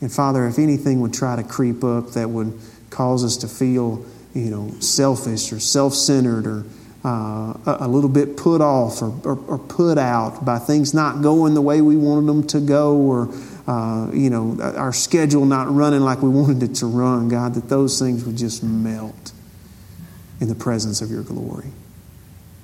And 0.00 0.12
Father, 0.12 0.46
if 0.46 0.58
anything 0.58 1.00
would 1.00 1.14
try 1.14 1.36
to 1.36 1.42
creep 1.42 1.82
up 1.84 2.10
that 2.10 2.28
would 2.28 2.58
cause 2.90 3.24
us 3.24 3.36
to 3.38 3.48
feel, 3.48 4.04
you 4.34 4.50
know, 4.50 4.70
selfish 4.80 5.52
or 5.52 5.60
self 5.60 5.94
centered 5.94 6.46
or 6.46 6.64
uh, 7.02 7.54
a 7.64 7.88
little 7.88 8.10
bit 8.10 8.36
put 8.36 8.60
off 8.60 9.00
or, 9.00 9.08
or, 9.24 9.38
or, 9.46 9.58
put 9.58 9.96
out 9.96 10.44
by 10.44 10.58
things 10.58 10.92
not 10.92 11.22
going 11.22 11.54
the 11.54 11.62
way 11.62 11.80
we 11.80 11.96
wanted 11.96 12.26
them 12.26 12.46
to 12.46 12.60
go 12.60 12.94
or 12.94 13.32
uh, 13.66 14.10
you 14.12 14.28
know 14.28 14.58
our 14.76 14.92
schedule 14.92 15.46
not 15.46 15.72
running 15.74 16.00
like 16.00 16.20
we 16.20 16.28
wanted 16.28 16.62
it 16.62 16.74
to 16.74 16.84
run 16.84 17.28
god 17.30 17.54
that 17.54 17.70
those 17.70 17.98
things 17.98 18.22
would 18.26 18.36
just 18.36 18.62
melt 18.62 19.32
in 20.40 20.48
the 20.48 20.54
presence 20.54 21.00
of 21.00 21.10
your 21.10 21.22
glory 21.22 21.70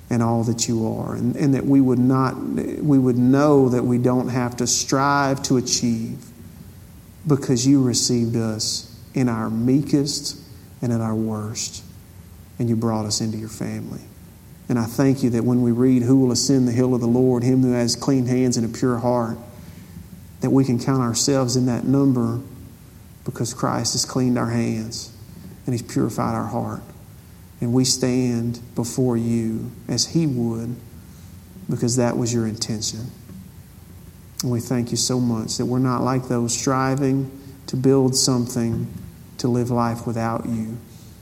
and 0.09 0.23
all 0.23 0.43
that 0.43 0.67
you 0.67 0.87
are. 0.87 1.15
And, 1.15 1.35
and 1.35 1.53
that 1.53 1.65
we 1.65 1.81
would 1.81 1.99
not 1.99 2.37
we 2.37 2.97
would 2.97 3.17
know 3.17 3.69
that 3.69 3.83
we 3.83 3.97
don't 3.97 4.29
have 4.29 4.57
to 4.57 4.67
strive 4.67 5.43
to 5.43 5.57
achieve 5.57 6.25
because 7.25 7.67
you 7.67 7.83
received 7.83 8.35
us 8.35 8.93
in 9.13 9.29
our 9.29 9.49
meekest 9.49 10.39
and 10.81 10.93
in 10.93 11.01
our 11.01 11.15
worst 11.15 11.83
and 12.59 12.69
you 12.69 12.75
brought 12.75 13.05
us 13.05 13.19
into 13.19 13.37
your 13.37 13.49
family 13.49 14.01
and 14.69 14.77
I 14.77 14.85
thank 14.85 15.23
you 15.23 15.29
that 15.31 15.43
when 15.43 15.61
we 15.61 15.71
read, 15.71 16.03
Who 16.03 16.19
will 16.19 16.31
ascend 16.31 16.67
the 16.67 16.73
hill 16.73 16.93
of 16.93 17.01
the 17.01 17.07
Lord? 17.07 17.43
Him 17.43 17.61
who 17.61 17.71
has 17.71 17.95
clean 17.95 18.25
hands 18.25 18.57
and 18.57 18.65
a 18.65 18.77
pure 18.77 18.97
heart, 18.97 19.37
that 20.41 20.49
we 20.49 20.65
can 20.65 20.77
count 20.79 21.01
ourselves 21.01 21.55
in 21.55 21.65
that 21.67 21.85
number 21.85 22.41
because 23.23 23.53
Christ 23.53 23.93
has 23.93 24.05
cleaned 24.05 24.37
our 24.37 24.49
hands 24.49 25.15
and 25.65 25.73
He's 25.73 25.81
purified 25.81 26.35
our 26.35 26.47
heart. 26.47 26.81
And 27.59 27.73
we 27.73 27.85
stand 27.85 28.59
before 28.75 29.17
you 29.17 29.71
as 29.87 30.07
He 30.07 30.27
would 30.27 30.75
because 31.69 31.95
that 31.95 32.17
was 32.17 32.33
your 32.33 32.45
intention. 32.45 33.11
And 34.43 34.51
we 34.51 34.59
thank 34.59 34.91
you 34.91 34.97
so 34.97 35.19
much 35.19 35.57
that 35.57 35.65
we're 35.65 35.79
not 35.79 36.01
like 36.01 36.27
those 36.27 36.57
striving 36.57 37.31
to 37.67 37.75
build 37.75 38.15
something 38.15 38.87
to 39.39 39.47
live 39.47 39.71
life 39.71 40.05
without 40.05 40.45
you 40.45 40.77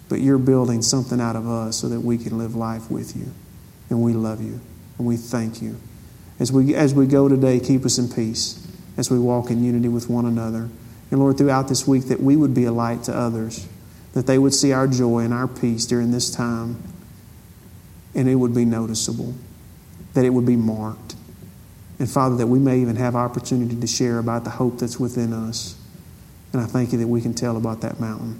but 0.09 0.19
you're 0.19 0.37
building 0.37 0.81
something 0.81 1.19
out 1.19 1.35
of 1.35 1.47
us 1.47 1.77
so 1.77 1.89
that 1.89 2.01
we 2.01 2.17
can 2.17 2.37
live 2.37 2.55
life 2.55 2.89
with 2.91 3.15
you. 3.15 3.31
And 3.89 4.01
we 4.01 4.13
love 4.13 4.41
you. 4.41 4.59
And 4.97 5.07
we 5.07 5.17
thank 5.17 5.61
you. 5.61 5.77
As 6.39 6.51
we, 6.51 6.75
as 6.75 6.93
we 6.93 7.07
go 7.07 7.27
today, 7.27 7.59
keep 7.59 7.85
us 7.85 7.97
in 7.97 8.09
peace 8.09 8.65
as 8.97 9.11
we 9.11 9.19
walk 9.19 9.49
in 9.49 9.63
unity 9.63 9.89
with 9.89 10.09
one 10.09 10.25
another. 10.25 10.69
And 11.11 11.19
Lord, 11.19 11.37
throughout 11.37 11.67
this 11.67 11.87
week, 11.87 12.05
that 12.05 12.19
we 12.19 12.35
would 12.35 12.53
be 12.53 12.65
a 12.65 12.71
light 12.71 13.03
to 13.03 13.15
others, 13.15 13.67
that 14.13 14.27
they 14.27 14.37
would 14.37 14.53
see 14.53 14.71
our 14.71 14.87
joy 14.87 15.19
and 15.19 15.33
our 15.33 15.47
peace 15.47 15.85
during 15.85 16.11
this 16.11 16.31
time, 16.31 16.81
and 18.13 18.29
it 18.29 18.35
would 18.35 18.55
be 18.55 18.65
noticeable, 18.65 19.33
that 20.13 20.25
it 20.25 20.29
would 20.29 20.45
be 20.45 20.55
marked. 20.55 21.15
And 21.99 22.09
Father, 22.09 22.35
that 22.37 22.47
we 22.47 22.59
may 22.59 22.79
even 22.79 22.95
have 22.95 23.15
opportunity 23.15 23.75
to 23.79 23.87
share 23.87 24.19
about 24.19 24.43
the 24.43 24.49
hope 24.49 24.79
that's 24.79 24.99
within 24.99 25.33
us. 25.33 25.77
And 26.53 26.61
I 26.61 26.65
thank 26.65 26.91
you 26.91 26.97
that 26.99 27.07
we 27.07 27.21
can 27.21 27.33
tell 27.33 27.57
about 27.57 27.81
that 27.81 27.99
mountain. 27.99 28.39